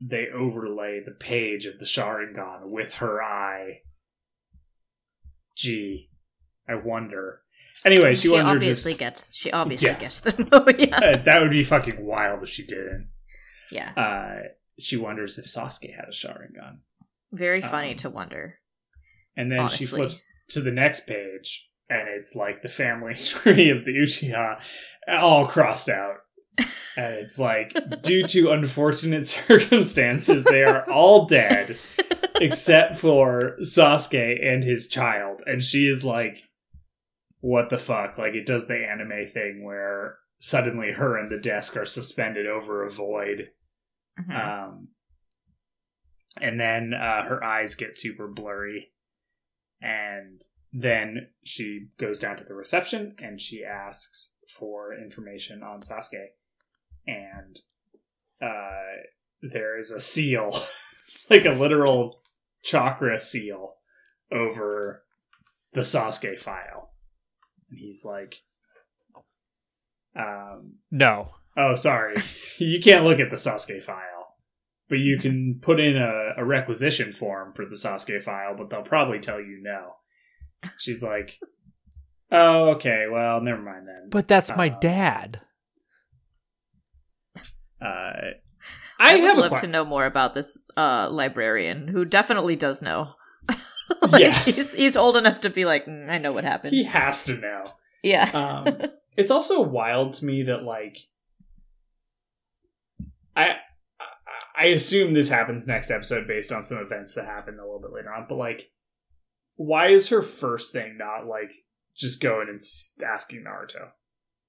[0.00, 3.80] they overlay the page of the Sharingan with her eye.
[5.56, 6.10] Gee,
[6.68, 7.40] I wonder.
[7.84, 8.48] Anyway, she, she wonders.
[8.54, 9.34] obviously if, gets.
[9.34, 9.98] She obviously Yeah.
[9.98, 10.48] gets them.
[10.52, 13.08] Oh yeah, uh, that would be fucking wild if she didn't.
[13.70, 13.92] yeah.
[13.96, 14.48] Uh,
[14.78, 16.78] she wonders if Sasuke had a Sharingan.
[17.32, 18.58] Very funny um, to wonder.
[19.36, 23.84] And then she flips to the next page, and it's like the family tree of
[23.84, 24.60] the Uchiha
[25.08, 26.16] all crossed out.
[26.94, 27.72] And it's like,
[28.02, 31.78] due to unfortunate circumstances, they are all dead
[32.40, 35.42] except for Sasuke and his child.
[35.46, 36.42] And she is like,
[37.40, 38.18] what the fuck?
[38.18, 42.84] Like, it does the anime thing where suddenly her and the desk are suspended over
[42.84, 43.50] a void.
[44.20, 44.68] Mhm.
[44.68, 44.88] Um,
[46.40, 48.92] and then uh, her eyes get super blurry.
[49.80, 50.42] And
[50.72, 56.28] then she goes down to the reception and she asks for information on Sasuke.
[57.06, 57.58] And
[58.40, 59.02] uh,
[59.42, 60.50] there is a seal,
[61.30, 62.22] like a literal
[62.62, 63.74] chakra seal,
[64.30, 65.04] over
[65.72, 66.90] the Sasuke file,
[67.70, 68.36] and he's like,
[70.16, 71.34] um, No.
[71.56, 72.16] "Oh, sorry,
[72.58, 74.36] you can't look at the Sasuke file."
[74.88, 78.82] But you can put in a, a requisition form for the Sasuke file, but they'll
[78.82, 79.96] probably tell you no.
[80.78, 81.38] She's like,
[82.30, 83.06] "Oh, okay.
[83.10, 85.40] Well, never mind then." But that's my Uh, dad.
[87.80, 88.34] Uh, I,
[88.98, 92.54] I, would have a love que- to know more about this uh, librarian who definitely
[92.54, 93.14] does know.
[94.08, 94.38] like, Yeah.
[94.38, 96.72] he's he's old enough to be like, "Mm, I know what happened.
[96.74, 97.64] He has to know.
[98.04, 98.30] yeah.
[98.32, 98.82] Um,
[99.16, 100.96] it's also wild to me that like
[103.34, 103.54] I I-
[104.54, 107.90] I assume this happens next episode based on some events that happen a little bit
[107.92, 108.70] later on, but like
[109.56, 111.50] why is her first thing not like
[111.96, 112.58] just going and
[113.04, 113.90] asking Naruto?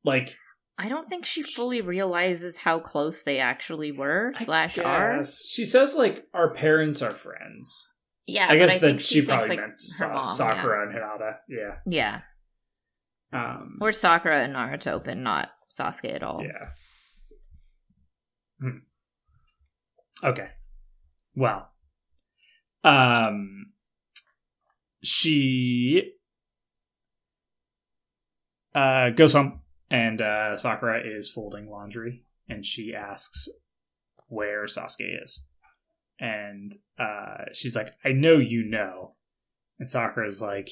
[0.03, 0.35] Like
[0.77, 4.33] I don't think she fully realizes how close they actually were.
[4.37, 5.21] Slash are.
[5.23, 7.93] She says like our parents are friends.
[8.25, 11.35] Yeah, I guess that she, thinks, probably like, meant Sa- mom, Sakura and Hinata.
[11.49, 11.75] Yeah.
[11.85, 12.21] Yeah.
[13.33, 16.41] Um, Or Sakura and Naruto, but not Sasuke at all.
[16.41, 16.69] Yeah.
[18.61, 18.77] Hmm.
[20.25, 20.47] Okay.
[21.35, 21.69] Well.
[22.83, 23.72] Um
[25.03, 26.13] she
[28.73, 29.59] uh goes home
[29.91, 33.47] and uh Sakura is folding laundry and she asks
[34.27, 35.45] where Sasuke is.
[36.19, 39.15] And uh she's like, I know you know.
[39.79, 40.69] And Sakura's like,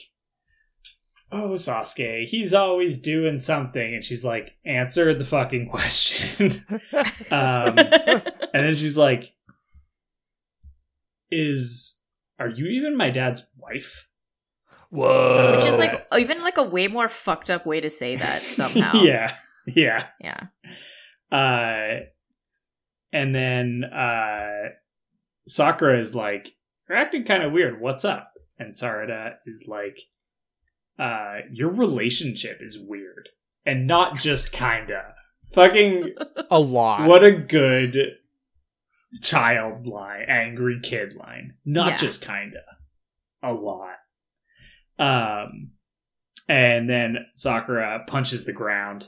[1.33, 3.93] Oh, Sasuke, he's always doing something.
[3.93, 6.51] And she's like, Answer the fucking question.
[7.31, 9.33] um, and then she's like,
[11.29, 12.01] Is
[12.39, 14.07] are you even my dad's wife?
[14.91, 15.55] Whoa.
[15.55, 19.01] Which is like even like a way more fucked up way to say that somehow.
[19.01, 19.35] yeah.
[19.65, 20.07] Yeah.
[20.21, 20.47] Yeah.
[21.31, 22.01] Uh
[23.13, 24.69] and then uh
[25.47, 26.49] Sakura is like,
[26.87, 27.81] You're acting kind of weird.
[27.81, 28.33] What's up?
[28.59, 29.97] And Sarada is like,
[30.99, 33.29] uh, your relationship is weird.
[33.65, 35.15] And not just kinda.
[35.53, 36.13] Fucking
[36.49, 37.07] a lot.
[37.07, 37.97] what a good
[39.21, 41.55] child line, angry kid line.
[41.65, 41.97] Not Yeah.
[41.97, 42.61] just kinda.
[43.43, 43.95] A lot.
[45.01, 45.71] Um
[46.47, 49.07] and then Sakura punches the ground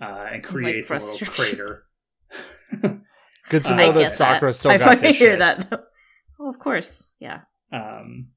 [0.00, 1.84] uh, and creates a little crater.
[3.48, 4.54] Good to know I that get Sakura that.
[4.54, 5.38] still I got fucking this hear shit.
[5.38, 5.70] that.
[5.70, 5.78] Though.
[6.40, 7.04] Oh, of course.
[7.20, 7.42] Yeah.
[7.72, 8.28] Um,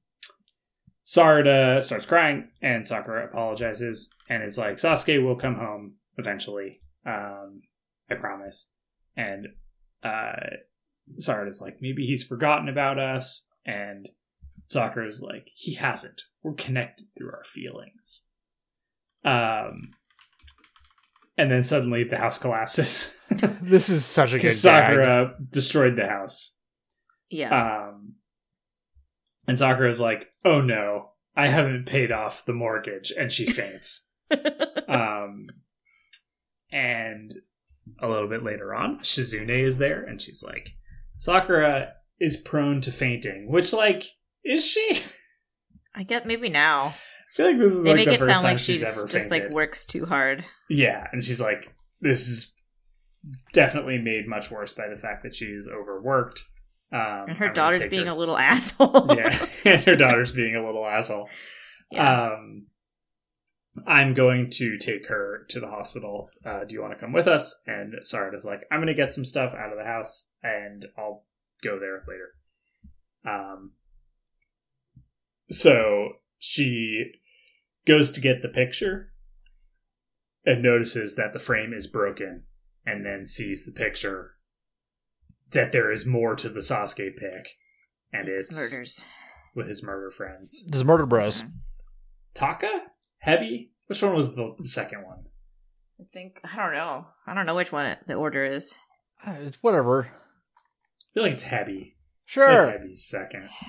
[1.05, 6.79] Sarada starts crying, and Sakura apologizes and is like, "Sasuke will come home eventually.
[7.05, 7.63] Um,
[8.11, 8.71] I promise."
[9.17, 9.47] And
[10.03, 10.33] uh,
[11.17, 14.07] Sarada's like, "Maybe he's forgotten about us." And
[14.69, 16.21] Sakura's like, "He hasn't.
[16.43, 18.25] We're connected through our feelings."
[19.25, 19.91] Um,
[21.37, 23.13] and then suddenly the house collapses
[23.61, 24.89] This is such a good because gag.
[24.89, 26.55] Sakura destroyed the house.
[27.29, 27.89] Yeah.
[27.89, 28.15] Um,
[29.47, 34.05] and Sakura's like, "Oh no, I haven't paid off the mortgage," and she faints.
[34.87, 35.47] um,
[36.71, 37.33] and
[37.99, 40.71] a little bit later on, Shizune is there, and she's like,
[41.17, 44.05] "Sakura is prone to fainting," which, like,
[44.49, 45.01] is she?
[45.95, 46.87] I get maybe now.
[46.87, 48.79] I feel like this is They like make the it first sound time like she's,
[48.79, 49.45] she's ever just fainted.
[49.45, 50.43] like works too hard.
[50.69, 52.53] Yeah, and she's like, this is
[53.53, 56.41] definitely made much worse by the fact that she's overworked.
[56.91, 59.13] Um, And I'm her daughter's being her- a little asshole.
[59.17, 61.29] yeah, and her daughter's being a little asshole.
[61.91, 62.31] Yeah.
[62.33, 62.67] Um,
[63.85, 66.29] I'm going to take her to the hospital.
[66.43, 67.61] Uh, do you want to come with us?
[67.67, 71.25] And Sarada's like, I'm going to get some stuff out of the house, and I'll
[71.63, 72.29] go there later.
[73.27, 73.73] Um,
[75.49, 77.11] so she
[77.85, 79.11] goes to get the picture
[80.45, 82.43] and notices that the frame is broken,
[82.85, 84.35] and then sees the picture
[85.51, 87.57] that there is more to the Sasuke pic,
[88.13, 89.03] and it's, it's, murders.
[89.55, 90.63] with his murder friends.
[90.67, 91.41] There's Murder Bros.
[91.41, 91.51] Mhm.
[92.33, 92.69] Taka?
[93.25, 93.69] Hebi?
[93.87, 95.25] Which one was the, the second one?
[95.99, 97.07] I think I don't know.
[97.27, 98.73] I don't know which one it, the order is.
[99.25, 100.05] Uh, Whatever.
[100.05, 101.95] I feel like it's Hebi.
[102.25, 102.67] Sure.
[102.67, 103.49] like Hebi's second.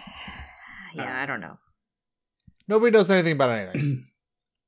[0.94, 1.56] Yeah, Uh, I don't know.
[2.70, 4.04] Nobody knows anything about anything.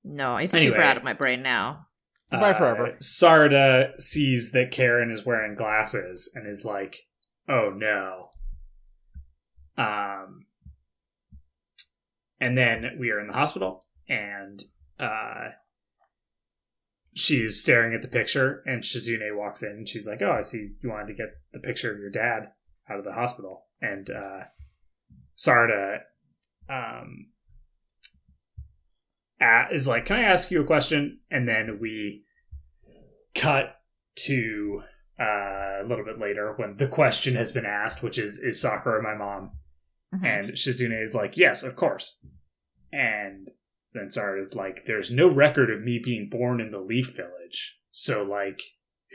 [0.05, 0.72] No, it's Anyway.
[0.72, 1.86] super out of my brain now.
[2.28, 2.96] Goodbye forever.
[3.00, 6.96] Sarda sees that Karin is wearing glasses and is like,
[7.48, 8.30] "Oh no."
[9.76, 10.46] Um,
[12.40, 14.61] and then we are in the hospital, and
[14.98, 15.50] uh,
[17.14, 20.70] she's staring at the picture, and Shizune walks in, and she's like, "Oh, I see
[20.80, 22.48] you wanted to get the picture of your dad
[22.90, 24.40] out of the hospital," and uh,
[25.36, 25.98] Sarda
[26.68, 27.26] um,
[29.43, 32.24] a- is like, "Can I ask you a question?" And then we
[33.34, 33.76] cut
[34.26, 34.82] to
[35.20, 39.03] uh, a little bit later when the question has been asked, which is, is Sakura
[39.03, 39.53] my mom?
[40.14, 40.24] Mhm.
[40.26, 42.18] And Shizune is like, yes, of course.
[42.93, 43.49] And
[43.95, 47.78] then Sarada's like, there's no record of me being born in the Leaf Village.
[47.90, 48.61] So, like,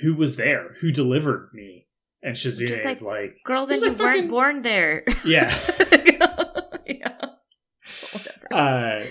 [0.02, 0.76] who was there?
[0.82, 1.88] Who delivered me?
[2.24, 5.04] And Shizune Just is like, Girl, then you weren't born there.
[5.26, 5.54] yeah.
[6.86, 7.18] yeah.
[8.12, 8.54] Whatever.
[8.54, 9.06] uh,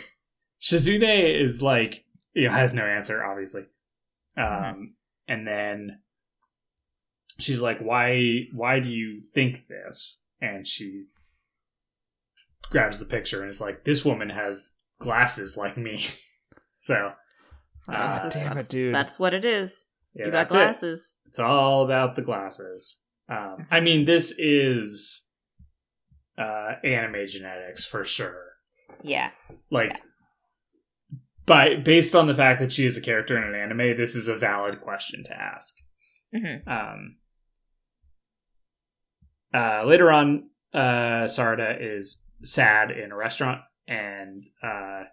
[0.66, 2.04] Shizune is like,
[2.34, 3.62] you know, has no answer, obviously.
[4.36, 4.82] Um, Mm-hmm.
[5.28, 5.98] and then
[7.38, 10.22] she's like, why, why do you think this?
[10.40, 11.04] And she
[12.70, 16.04] grabs the picture and is like, this woman has glasses like me.
[16.74, 17.12] so,
[17.86, 18.94] That's- uh, damn it, dude.
[18.94, 19.84] That's what it is.
[20.14, 20.58] yeah, you got that's it.
[20.58, 21.12] glasses.
[21.26, 23.00] It's all about the glasses.
[23.28, 25.26] Um, I mean, this is
[26.38, 28.42] uh, anime genetics for sure.
[29.02, 29.30] Yeah.
[29.70, 30.00] Like,
[31.46, 34.28] by based on the fact that she is a character in an anime, this is
[34.28, 35.74] a valid question to ask.
[36.34, 37.16] hmm Um,
[39.54, 45.04] uh, later on, uh, Sarada is sad in a restaurant, and uh,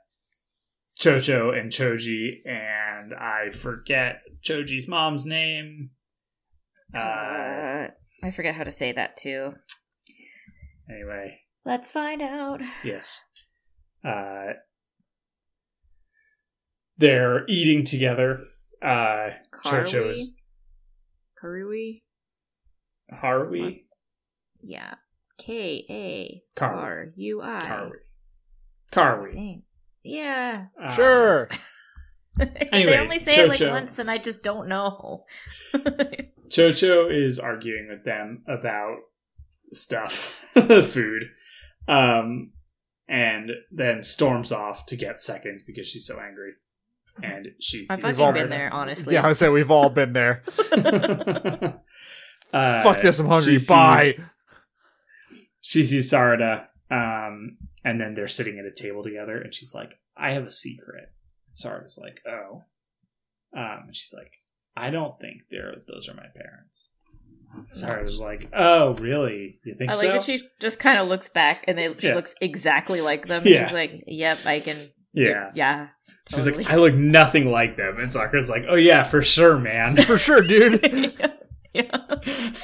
[1.00, 5.92] Chocho and Choji, and I forget Choji's mom's name.
[6.94, 7.88] Uh, Uh,
[8.24, 9.54] I forget how to say that too.
[10.90, 12.62] anyway, Let's find out.
[12.84, 13.24] yes.
[16.98, 18.42] They're eating together.
[18.82, 19.30] Uh,
[19.66, 20.36] Chocho is
[21.42, 22.02] Karui?
[23.12, 23.84] Harui.
[24.62, 24.96] Yeah.
[25.38, 26.76] K A Karu.
[26.76, 27.62] R U I.
[27.66, 27.92] Karui.
[28.92, 29.62] Karui.
[30.04, 30.66] Yeah.
[30.82, 31.50] Uh, Sure.
[32.38, 35.26] they only say it like once, and I just don't know.
[36.50, 38.98] Chocho is arguing with them about
[39.72, 41.24] stuff, food,
[41.88, 42.52] um,
[43.08, 46.54] and then storms off to get seconds because she's so angry.
[47.22, 49.14] And she I've sees all fucking been been- there, honestly.
[49.14, 50.44] Yeah, I would say we've all been there.
[52.54, 53.58] Uh, Fuck this, I'm hungry.
[53.58, 54.12] she Bye.
[54.12, 54.22] sees-
[55.62, 59.98] She sees Sarada, um, and then they're sitting at a table together, and she's like,
[60.16, 61.12] "I have a secret."
[61.54, 62.64] Sarada's like, "Oh,"
[63.58, 64.34] um, and she's like,
[64.78, 66.92] "I don't think they're those are my parents."
[67.72, 69.60] Sarada's like, "Oh, really?
[69.66, 72.08] You think I like so?" that she just kind of looks back and they, she
[72.10, 72.16] Yeah.
[72.16, 73.44] looks exactly like them.
[73.48, 73.66] Yeah.
[73.66, 74.78] She's like, yep, I can.
[75.14, 75.52] Yeah.
[75.54, 75.88] Yeah.
[76.30, 76.64] She's totally.
[76.64, 78.00] like, I look nothing like them.
[78.00, 79.98] And Sakura's like, oh yeah, for sure, man.
[79.98, 81.14] For sure, dude.
[81.74, 81.98] yeah.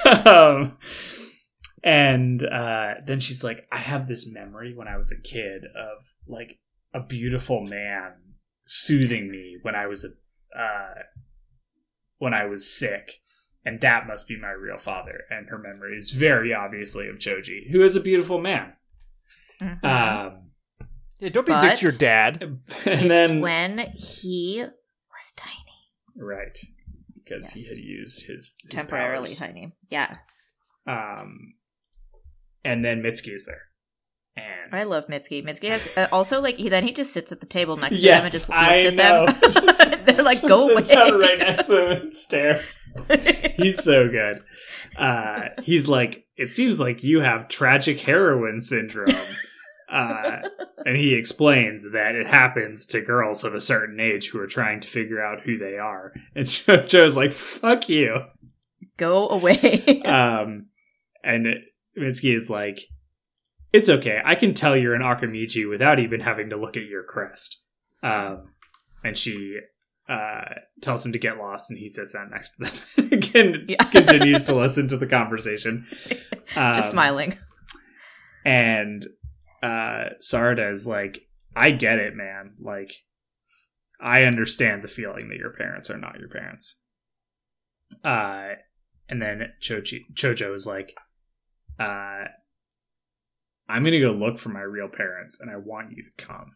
[0.26, 0.78] um,
[1.84, 6.14] and uh, then she's like, I have this memory when I was a kid of
[6.28, 6.60] like
[6.94, 8.14] a beautiful man
[8.68, 10.10] soothing me when I was a
[10.60, 11.04] uh,
[12.18, 13.20] when I was sick,
[13.66, 15.22] and that must be my real father.
[15.30, 18.74] And her memory is very obviously of Choji, who is a beautiful man.
[19.62, 19.84] Mhm.
[19.84, 20.49] Um,
[21.20, 22.42] Yeah, don't be a But- dick to your dad.
[22.44, 25.56] and it's then when he was tiny,
[26.16, 26.58] right
[27.24, 29.38] because he had used his, his temporarily powers.
[29.38, 29.72] tiny.
[29.90, 30.18] Yeah,
[30.88, 31.54] Um,
[32.64, 33.62] and then Mitsuki is there,
[34.36, 35.44] and I love Mitsuki.
[35.46, 38.02] Mitsuki has uh, also like he, then he just sits at the table next to
[38.02, 39.26] Yes, them and just looks I at know.
[39.28, 39.66] them.
[39.66, 40.82] Just- They're like, Just go away.
[40.88, 42.90] down right next to them and stares.
[43.58, 44.42] He's so good.
[44.98, 49.08] Uh, he's like, it seems like you have tragic heroine syndrome.
[49.92, 50.48] Uh,
[50.86, 54.80] and he explains that it happens to girls of a certain age who are trying
[54.82, 56.14] to figure out who they are.
[56.36, 58.26] And Jo- Joe's like, fuck you.
[58.98, 60.02] go away.
[60.06, 60.68] Um,
[61.24, 61.48] and
[61.98, 62.80] Mitsuki is like,
[63.74, 64.20] it's okay.
[64.24, 67.62] I can tell you're an Akamichi without even having to look at your crest.
[68.02, 68.54] Um,
[69.04, 69.58] and she
[70.08, 70.46] uh,
[70.82, 72.64] tells him to get lost, and he sits down next to
[72.96, 73.10] them.
[73.12, 73.84] Again, Yeah.
[73.84, 75.86] continues to listen to the conversation.
[76.54, 77.38] just Um, smiling.
[78.46, 79.06] And
[79.62, 82.54] uh, is like, I get it, man.
[82.60, 82.94] Like,
[84.02, 86.80] I understand the feeling that your parents are not your parents.
[88.04, 88.56] Uh,
[89.10, 90.96] and then Chochi, Chojo is like,
[91.80, 92.26] uh,
[93.68, 96.54] I'm gonna go look for my real parents, and I want you to come.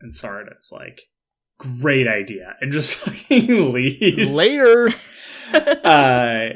[0.00, 1.02] And Sarada's like,
[1.58, 4.90] great idea, and just fucking leaves Later.
[5.52, 6.48] uh,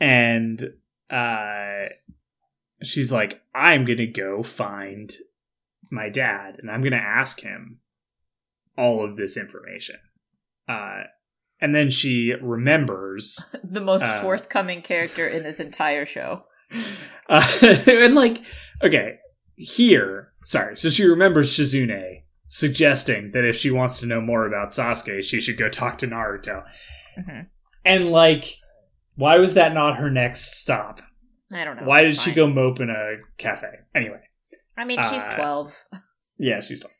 [0.00, 0.72] and
[1.10, 1.88] uh,
[2.86, 5.12] she's like, I'm gonna go find
[5.90, 7.80] my dad, and I'm gonna ask him
[8.76, 9.96] all of this information.
[10.68, 11.04] Uh,
[11.60, 16.44] and then she remembers, the most uh, forthcoming character in this entire show.
[17.28, 18.42] uh, and like,
[18.82, 19.18] okay,
[19.56, 24.72] here, sorry, so she remembers Shizune suggesting that if she wants to know more about
[24.72, 26.64] Sasuke, she should go talk to Naruto.
[27.18, 27.46] Mhm.
[27.84, 28.56] And like,
[29.16, 31.00] why was that not her next stop?
[31.54, 31.84] I don't know.
[31.84, 33.68] Why did It's she go mope in a cafe?
[33.94, 34.20] Anyway,
[34.76, 35.84] I mean, she's uh, 12.
[36.38, 36.90] yeah, she's done.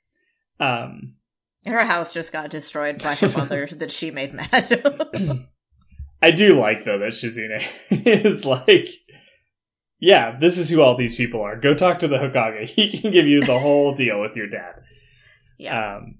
[0.60, 1.14] Um,
[1.66, 4.82] Her house just got destroyed by her mother that she made mad.
[6.22, 7.62] I do like though that Shizune
[8.06, 8.88] is like,
[9.98, 11.56] yeah, this is who all these people are.
[11.58, 12.66] Go talk to the Hokage.
[12.74, 14.82] He can give you the whole deal with your dad.
[15.58, 15.96] Yeah.
[15.96, 16.18] Um,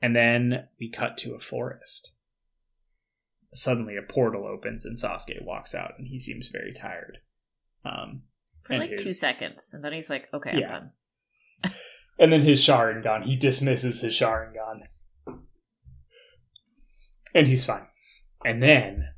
[0.00, 2.12] and then we cut to a forest.
[3.54, 7.18] Suddenly, a portal opens and Sasuke walks out, and he seems very tired.
[7.84, 8.22] Um,
[8.62, 9.72] For and like two seconds.
[9.74, 10.66] And then he's like, okay, Yeah.
[10.68, 10.70] I'm
[11.64, 11.72] done.
[12.18, 14.82] and then his Sharingan, he dismisses his Sharingan,
[17.34, 17.86] and he's fine.
[18.44, 19.08] And then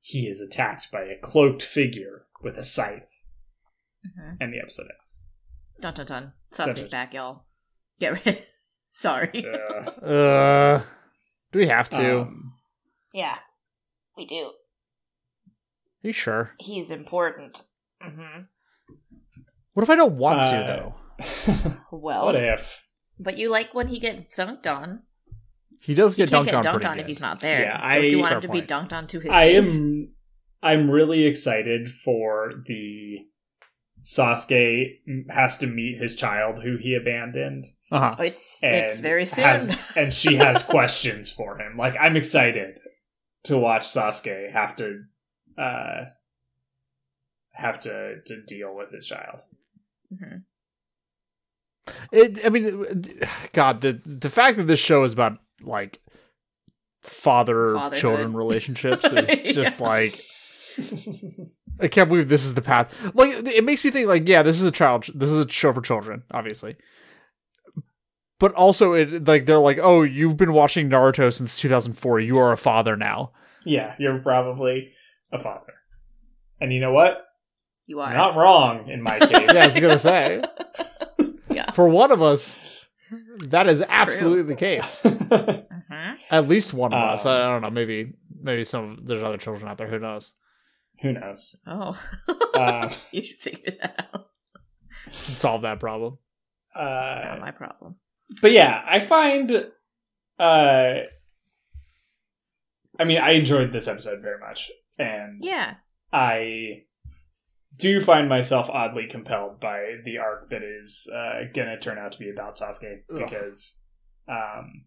[0.00, 3.24] he is attacked by a cloaked figure with a scythe,
[4.04, 5.22] hmm and the episode ends.
[5.80, 6.32] Dun dun dun.
[6.54, 6.90] Dun, Sasuke's dun.
[6.90, 7.44] back, y'all.
[8.00, 8.42] Get ready.
[8.90, 9.44] Sorry.
[9.44, 10.82] Uh, Uh,
[11.52, 12.20] do we have to?
[12.22, 12.52] um,
[13.12, 13.36] yeah.
[14.16, 14.44] We do.
[14.44, 16.52] Are you sure?
[16.58, 17.64] He's important.
[18.00, 18.42] hmm
[19.74, 21.76] What if I don't want to Uh, though?
[21.90, 22.82] Well, what if?
[23.18, 25.00] but you like when he gets dunked on.
[25.80, 27.62] He does He get can't dunked get on dunked on if he's not there.
[27.62, 28.68] Yeah, Don't you I- want him to point.
[28.68, 29.76] be dunked on to his I face?
[29.76, 30.12] am.
[30.62, 33.18] I'm really excited for the
[34.04, 34.98] Sasuke
[35.30, 37.66] has to meet his child who he abandoned.
[37.90, 38.12] Uh-huh.
[38.18, 39.44] Oh, it's it's very soon.
[39.44, 41.76] has- and she has questions for him.
[41.76, 42.78] Like I'm excited
[43.46, 45.02] to watch Sasuke have to
[45.58, 46.04] uh
[47.52, 49.42] have to to deal with his child.
[50.14, 50.42] Mhm.
[52.12, 52.84] It, I mean,
[53.52, 56.00] God, the the fact that this show is about like
[57.02, 59.52] father children relationships is Yeah.
[59.52, 60.20] just like
[61.80, 62.92] I can't believe this is the path.
[63.14, 65.72] Like it makes me think like yeah, this is a child this is a show
[65.72, 66.76] for children, obviously.
[68.38, 72.20] But also it like they're like, "Oh, you've been watching Naruto since 2004.
[72.20, 73.32] You are a father now."
[73.64, 74.92] yeah, you're probably
[75.32, 75.72] a father.
[76.60, 77.22] And you know what?
[77.88, 78.12] you are.
[78.14, 79.30] Not wrong in my case.
[79.54, 80.42] Yeah, I was going to say.
[81.50, 81.70] yeah.
[81.70, 82.58] For one of us,
[83.38, 83.98] that is It's true.
[84.00, 84.94] absolutely the case.
[85.02, 87.24] hmm At least one of us.
[87.26, 88.12] Um, I don't know, maybe
[88.42, 90.32] maybe some there's other children out there, who knows.
[91.02, 91.54] Who knows?
[91.66, 92.00] Oh.
[92.54, 94.26] Uh, you should figure that out.
[95.12, 96.18] Solve that problem.
[96.74, 97.96] It's uh, not my problem.
[98.42, 99.50] But yeah, I find
[100.38, 100.94] uh
[102.98, 105.74] I mean, I enjoyed this episode very much and Yeah.
[106.12, 106.84] I
[107.76, 112.12] do find myself oddly compelled by the arc that is uh, going to turn out
[112.12, 113.18] to be about Sasuke Ugh.
[113.18, 113.80] because
[114.28, 114.86] um,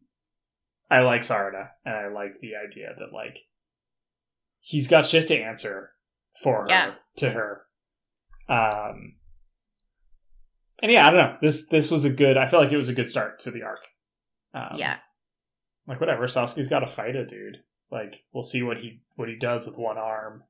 [0.89, 3.37] I like Sarada and I like the idea that like
[4.59, 5.91] he's got shit to answer
[6.41, 6.93] for her Yeah.
[7.17, 7.61] to her.
[8.47, 9.17] Um,
[10.81, 11.37] and yeah, I don't know.
[11.41, 12.37] This this was a good.
[12.37, 13.81] I feel like it was a good start to the arc.
[14.53, 14.97] Um, yeah.
[15.87, 16.25] like whatever.
[16.25, 17.57] Sasuke's got to fight a dude.
[17.91, 20.43] Like we'll see what he what he does with one arm.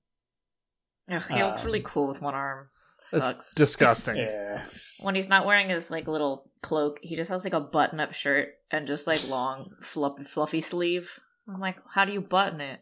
[1.12, 2.68] Ugh, he looks um, really cool with one arm.
[3.00, 3.54] It's Sucks.
[3.56, 4.18] disgusting.
[4.18, 4.66] Yeah.
[5.00, 8.14] when he's not wearing his like little cloak, he just has like a button up
[8.14, 11.18] shirt and just like long fluffy, fluffy sleeve.
[11.48, 12.82] I'm like, how do you button it?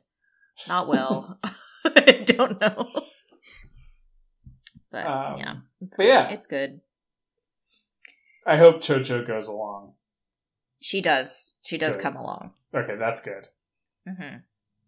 [0.67, 1.39] Not well.
[1.85, 2.89] I don't know.
[4.91, 6.07] But Um, yeah, it's but good.
[6.09, 6.29] yeah.
[6.29, 6.81] it's good.
[8.47, 9.93] I hope Chocho goes along.
[10.79, 11.53] She does.
[11.63, 12.03] She does Good.
[12.03, 12.51] come along.
[12.73, 13.47] Okay, that's good.
[14.07, 14.21] hmm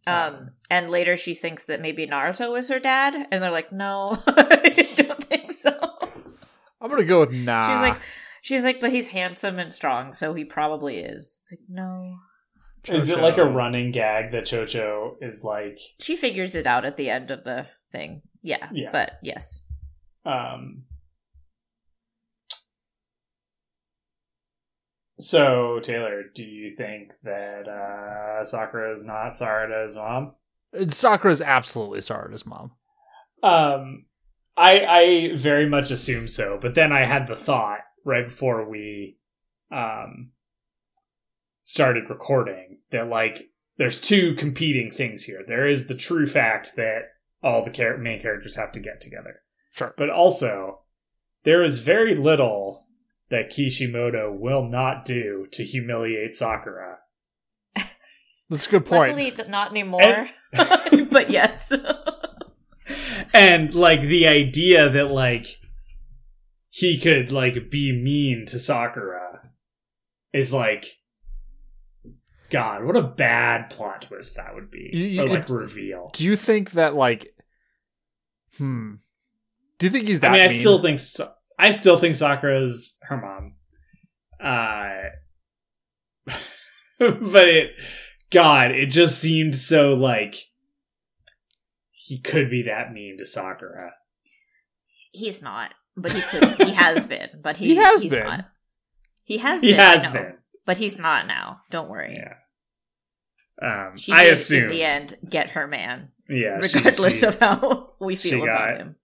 [0.08, 3.72] Um, Um, and later she thinks that maybe Naruto is her dad, and they're like,
[3.72, 5.72] "No, I don't think so."
[6.82, 7.68] I'm gonna go with nah.
[7.68, 8.02] She's like,
[8.42, 11.40] she's like, but he's handsome and strong, so he probably is.
[11.42, 12.16] It's like, no.
[12.88, 16.96] Is it like a running gag that Chocho is like She figures it out at
[16.96, 18.22] the end of the thing.
[18.42, 18.92] Yeah, Yeah.
[18.94, 19.64] but yes,
[20.26, 20.84] um
[25.20, 30.34] So Taylor, do you think that uh Sakura is not Sarada's mom?
[30.90, 32.72] Sakura is absolutely Sarada's mom.
[33.44, 34.06] Um
[34.56, 39.18] I I very much assume so, but then I had the thought right before we
[39.72, 40.32] um
[41.64, 45.44] started recording that like there's two competing things here.
[45.46, 47.02] There is the true fact that
[47.44, 49.42] all the char- main characters have to get together.
[49.74, 49.94] Sure.
[49.98, 50.82] But also
[51.44, 52.86] there is very little
[53.30, 56.98] that Kishimoto will not do to humiliate Sakura.
[58.50, 59.16] That's a good point.
[59.16, 60.28] luckily not anymore.
[61.12, 61.72] but yes,
[63.34, 65.58] and like the idea that like
[66.70, 69.52] he could like be mean to Sakura
[70.34, 70.96] is like
[72.50, 74.90] God, what a bad plot twist that would be.
[74.94, 76.10] You- you- or like it- reveal.
[76.14, 77.32] Do you think that like
[78.58, 78.96] hmm.
[79.78, 82.98] Do you think he's that I mean, I still think Sa- I still think Sakura's
[83.04, 83.56] her mom.
[84.42, 85.10] Uh
[87.00, 87.72] but it
[88.32, 90.36] God, it just seemed so like
[91.92, 93.92] he could be that mean to Sakura.
[95.12, 95.72] he's not.
[95.98, 96.62] But he could.
[96.62, 97.30] He has been.
[97.42, 98.24] But he, He has he's been.
[98.26, 98.46] Not.
[99.24, 99.80] He has He been.
[99.80, 100.14] I has know.
[100.14, 100.34] been.
[100.66, 101.62] But he's not now.
[101.72, 102.16] Don't worry.
[102.18, 102.36] Yeah.
[103.62, 104.64] Um, She I did, assume.
[104.66, 108.56] in the end get her man, yeah, regardless she- of how we she feel got-
[108.56, 108.96] about him.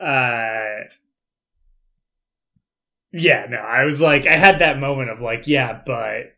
[0.00, 0.88] uh
[3.12, 6.34] yeah no i was like i had that moment of like yeah but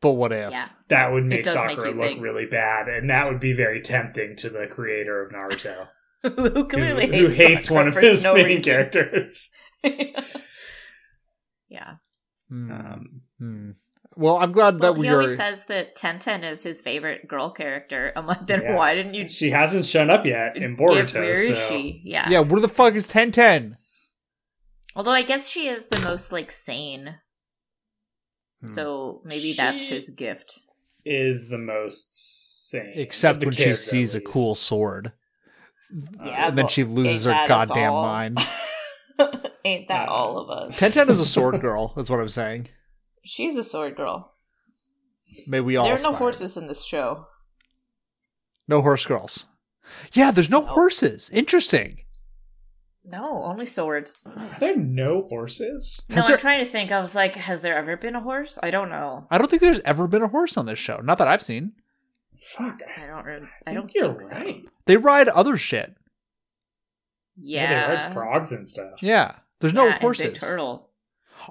[0.00, 0.50] But what if?
[0.50, 0.68] Yeah.
[0.88, 2.20] that would make does make look think.
[2.22, 5.88] really bad and that would be very tempting to the creator of naruto
[6.22, 8.64] who clearly who, hates, who hates one of for his no main reason.
[8.64, 9.50] characters
[11.68, 11.94] yeah.
[12.48, 12.70] Hmm.
[12.70, 13.70] um Hmm.
[14.16, 15.20] Well, I'm glad Well, that we he are.
[15.20, 18.12] always says that Tenten is his favorite girl character.
[18.16, 18.74] I'm like, then Yeah.
[18.74, 22.00] why didn't you she hasn't shown up yet in boruto Where is so she?
[22.04, 22.28] Yeah.
[22.28, 23.74] yeah, where the fuck is Tenten?
[24.98, 27.14] Although I guess she is the most like sane.
[28.62, 28.66] Hmm.
[28.66, 30.58] So maybe that's his gift.
[31.04, 35.12] is the most sane Except when she sees a cool sword.
[36.22, 38.38] Yeah, and then but she loses her ain't that us goddamn mind.
[39.64, 40.78] Ain't that Uh, all of us?
[40.80, 42.68] Tenten is a sword girl, that's what I'm saying.
[43.24, 44.34] She's a sword girl.
[45.46, 47.26] May we all There are no horses in this show.
[48.66, 49.46] No horse girls.
[50.12, 50.66] Yeah, there's no No.
[50.66, 51.30] horses.
[51.32, 52.00] Interesting.
[53.10, 54.22] No, only swords.
[54.26, 56.92] are there no horses No, Has I'm there- trying to think.
[56.92, 58.58] I was like, has there ever been a horse?
[58.62, 59.26] I don't know.
[59.30, 60.98] I don't think there's ever been a horse on this show.
[61.02, 61.72] Not that I've seen.
[62.36, 63.24] fuck I don't.
[63.24, 64.36] Re- I I don't you're think so.
[64.36, 65.94] right They ride other shit.
[67.40, 69.36] Yeah, they ride frogs and stuff Yeah.
[69.60, 70.38] There's no Yeah, and Big horses.
[70.40, 70.90] turtle.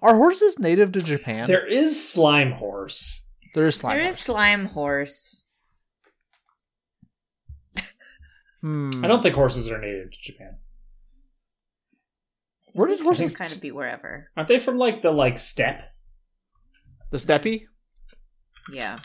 [0.01, 1.47] Are horses native to Japan?
[1.47, 3.25] there is slime horse
[3.55, 3.93] there is slime.
[3.97, 4.01] Horse.
[4.01, 4.23] There is horse.
[4.25, 5.43] slime horse.
[8.61, 8.89] Hmm.
[9.03, 10.57] i don't think horses are native to japan
[12.77, 14.29] Where did They horses- just kind of be wherever?
[14.37, 15.81] Aren't they from like the like steppe
[17.11, 17.63] the steppy.
[18.71, 18.99] Yeah.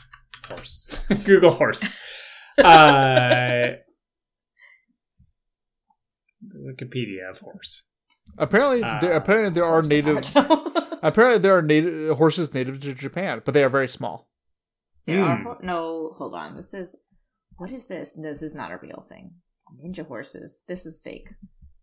[0.49, 0.91] horse?
[1.25, 1.97] Google horse.
[2.59, 3.69] uh,
[6.55, 7.85] Wikipedia of horse.
[8.39, 10.19] Apparently, Uh, there, apparently there are native.
[11.05, 14.29] Apparently, there are native horses native to Japan, but they are very small.
[15.07, 15.67] There are Hmm.
[15.67, 16.13] no.
[16.17, 16.57] Hold on.
[16.57, 16.97] This is
[17.57, 18.15] what is this?
[18.15, 19.33] This is not a real thing.
[19.83, 20.65] Ninja horses.
[20.69, 21.29] This is fake.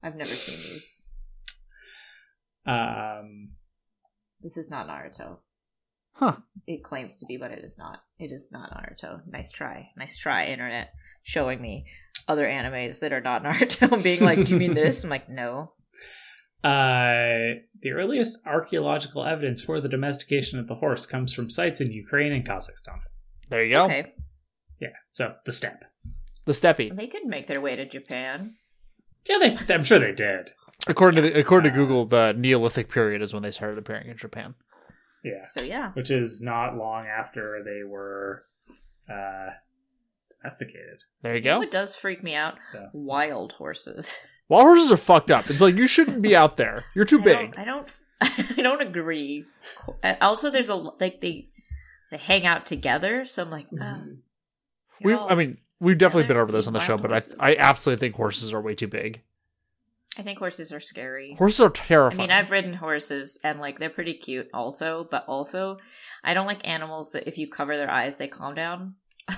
[0.03, 0.98] I've never seen these.
[2.65, 3.49] Um,
[4.41, 5.37] This is not Naruto.
[6.13, 6.35] Huh.
[6.67, 7.99] It claims to be, but it is not.
[8.19, 9.21] It is not Naruto.
[9.27, 9.89] Nice try.
[9.97, 10.89] Nice try, internet.
[11.23, 11.85] Showing me
[12.27, 15.03] other animes that are not Naruto and being like, Do you mean this?
[15.03, 15.73] I'm like, no.
[16.63, 21.91] uh, the earliest archaeological evidence for the domestication of the horse comes from sites in
[21.91, 22.99] Ukraine and Kazakhstan.
[23.49, 23.85] There you go.
[23.85, 24.13] Okay.
[24.79, 25.83] Yeah, so the steppe.
[26.45, 26.95] The steppy.
[26.95, 28.55] They could make their way to Japan.
[29.27, 29.73] Yeah, they.
[29.73, 30.51] I'm sure they did.
[30.87, 34.17] According to the, according to Google, the Neolithic period is when they started appearing in
[34.17, 34.55] Japan.
[35.23, 35.91] Yeah, So yeah.
[35.93, 38.45] which is not long after they were
[39.09, 39.49] uh,
[40.41, 40.99] domesticated.
[41.21, 41.59] There you You know go.
[41.59, 42.55] what does freak me out?
[42.71, 44.13] So Wild horses.
[44.49, 45.49] Wild horses are fucked up.
[45.49, 46.85] It's like you shouldn't be out there.
[46.95, 47.37] You're too I big.
[47.55, 47.91] don't, I don't.
[48.57, 49.45] I don't agree.
[50.03, 51.49] Uh, Also, there's a like they
[52.11, 53.25] they hang out together.
[53.25, 53.97] So I'm like, uh,
[55.03, 57.35] We, I mean, we've definitely been over this on the show, wild but horses.
[57.39, 59.21] I, I absolutely think horses are way too big.
[60.17, 61.35] I think horses are scary.
[61.37, 62.19] Horses are terrifying.
[62.19, 65.77] I mean, I've ridden horses and like they're pretty cute also, but also
[66.23, 68.95] I don't like animals that if you cover their eyes they calm down.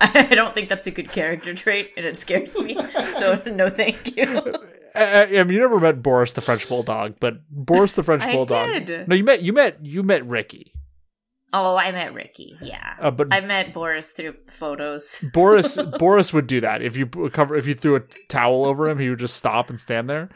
[0.00, 2.76] I don't think that's a good character trait and it scares me.
[3.18, 4.54] So no thank you.
[4.94, 8.22] I, I, I mean, you never met Boris the French bulldog, but Boris the French
[8.22, 8.86] I bulldog.
[8.86, 9.08] did.
[9.08, 10.72] No, you met you met you met Ricky.
[11.56, 12.56] Oh, I met Ricky.
[12.60, 12.94] Yeah.
[13.00, 15.24] Uh, but I met Boris through photos.
[15.32, 18.98] Boris Boris would do that if you cover if you threw a towel over him,
[18.98, 20.30] he would just stop and stand there.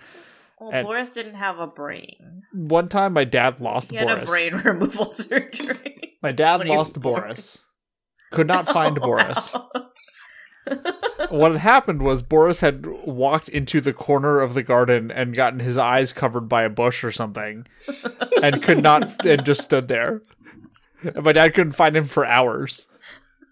[0.61, 2.43] Well, And- Boris didn't have a brain.
[2.53, 4.03] One time, my dad lost Boris.
[4.03, 4.29] He had Boris.
[4.29, 6.19] a brain removal surgery.
[6.23, 7.65] My dad What do you- lost Boris.
[8.31, 9.55] Could not find Oh, Boris.
[9.55, 9.71] wow.
[11.31, 15.61] What had happened was Boris had walked into the corner of the garden and gotten
[15.61, 17.67] his eyes covered by a bush or something,
[18.43, 20.23] and could not and just stood there.
[21.03, 22.87] And my dad couldn't find him for hours.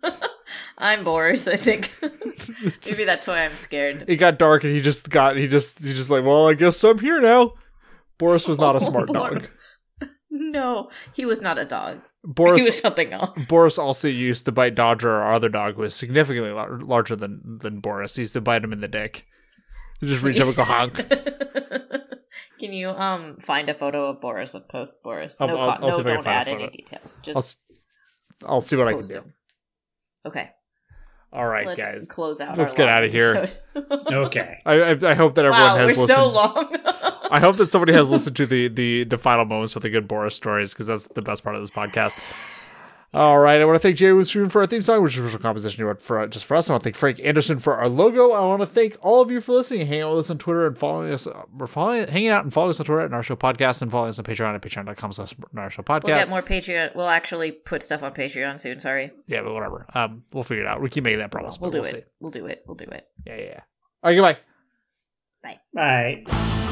[0.79, 1.91] I'm Boris, I think.
[2.03, 4.05] Maybe that's why I'm scared.
[4.09, 6.83] It got dark and he just got he just he just like well I guess
[6.85, 7.53] I'm here now.
[8.19, 9.49] Boris was not a Oh, smart Boris.
[10.01, 10.11] dog.
[10.31, 12.01] No, he was not a dog.
[12.25, 13.39] Boris he was something else.
[13.49, 17.41] Boris also used to bite Dodger, our other dog, who was significantly lar- larger than
[17.63, 18.17] than Boris.
[18.17, 19.27] He used to bite him in the dick.
[20.01, 21.07] He just reach up and go honk.
[22.59, 25.41] Can you um find a photo of Boris and post Boris?
[25.41, 26.71] I'll- no, I'll- I'll no I can don't find add any photo.
[26.73, 27.21] details.
[27.21, 27.57] I'll, Just s-
[28.47, 29.15] I'll see what I can do.
[29.15, 29.35] him.
[30.27, 30.51] Okay,
[31.33, 32.07] All right, let's guys.
[32.09, 32.57] close out.
[32.59, 33.49] Let's our get out of here.
[33.77, 34.59] Okay.
[34.65, 36.17] I, I I hope that everyone wow, has we're listened.
[36.17, 36.77] so long.
[37.31, 40.09] I hope that somebody has listened to the the the final moments of the good
[40.09, 42.17] Boris stories because that's the best part of this podcast.
[43.15, 45.39] All right, I want to thank Jay Woodstream for our theme song, which was a
[45.39, 46.69] composition for just for us.
[46.69, 48.33] I want to thank Frank Anderson for our logo.
[48.33, 50.67] I want to thank all of you for listening, hanging out with us on Twitter
[50.67, 51.27] and following us.
[51.57, 54.11] We're following, hanging out and following us on Twitter at our show podcast and following
[54.11, 56.05] us on Patreon at patreon.com slash our show podcast.
[56.05, 56.95] We'll get more Patreon.
[56.95, 58.81] We'll actually put stuff on Patreon soon.
[58.81, 59.13] Sorry.
[59.27, 59.87] Yeah, but whatever.
[59.95, 60.83] Um, we'll figure it out.
[60.83, 61.59] We keep making that promise.
[61.59, 62.05] We'll, we'll do we'll it.
[62.05, 62.11] See.
[62.21, 62.65] We'll do it.
[62.67, 63.07] We'll do it.
[63.27, 63.61] Yeah, yeah, yeah.
[64.03, 64.39] All right, goodbye.
[65.75, 66.23] Bye.
[66.27, 66.66] Bye.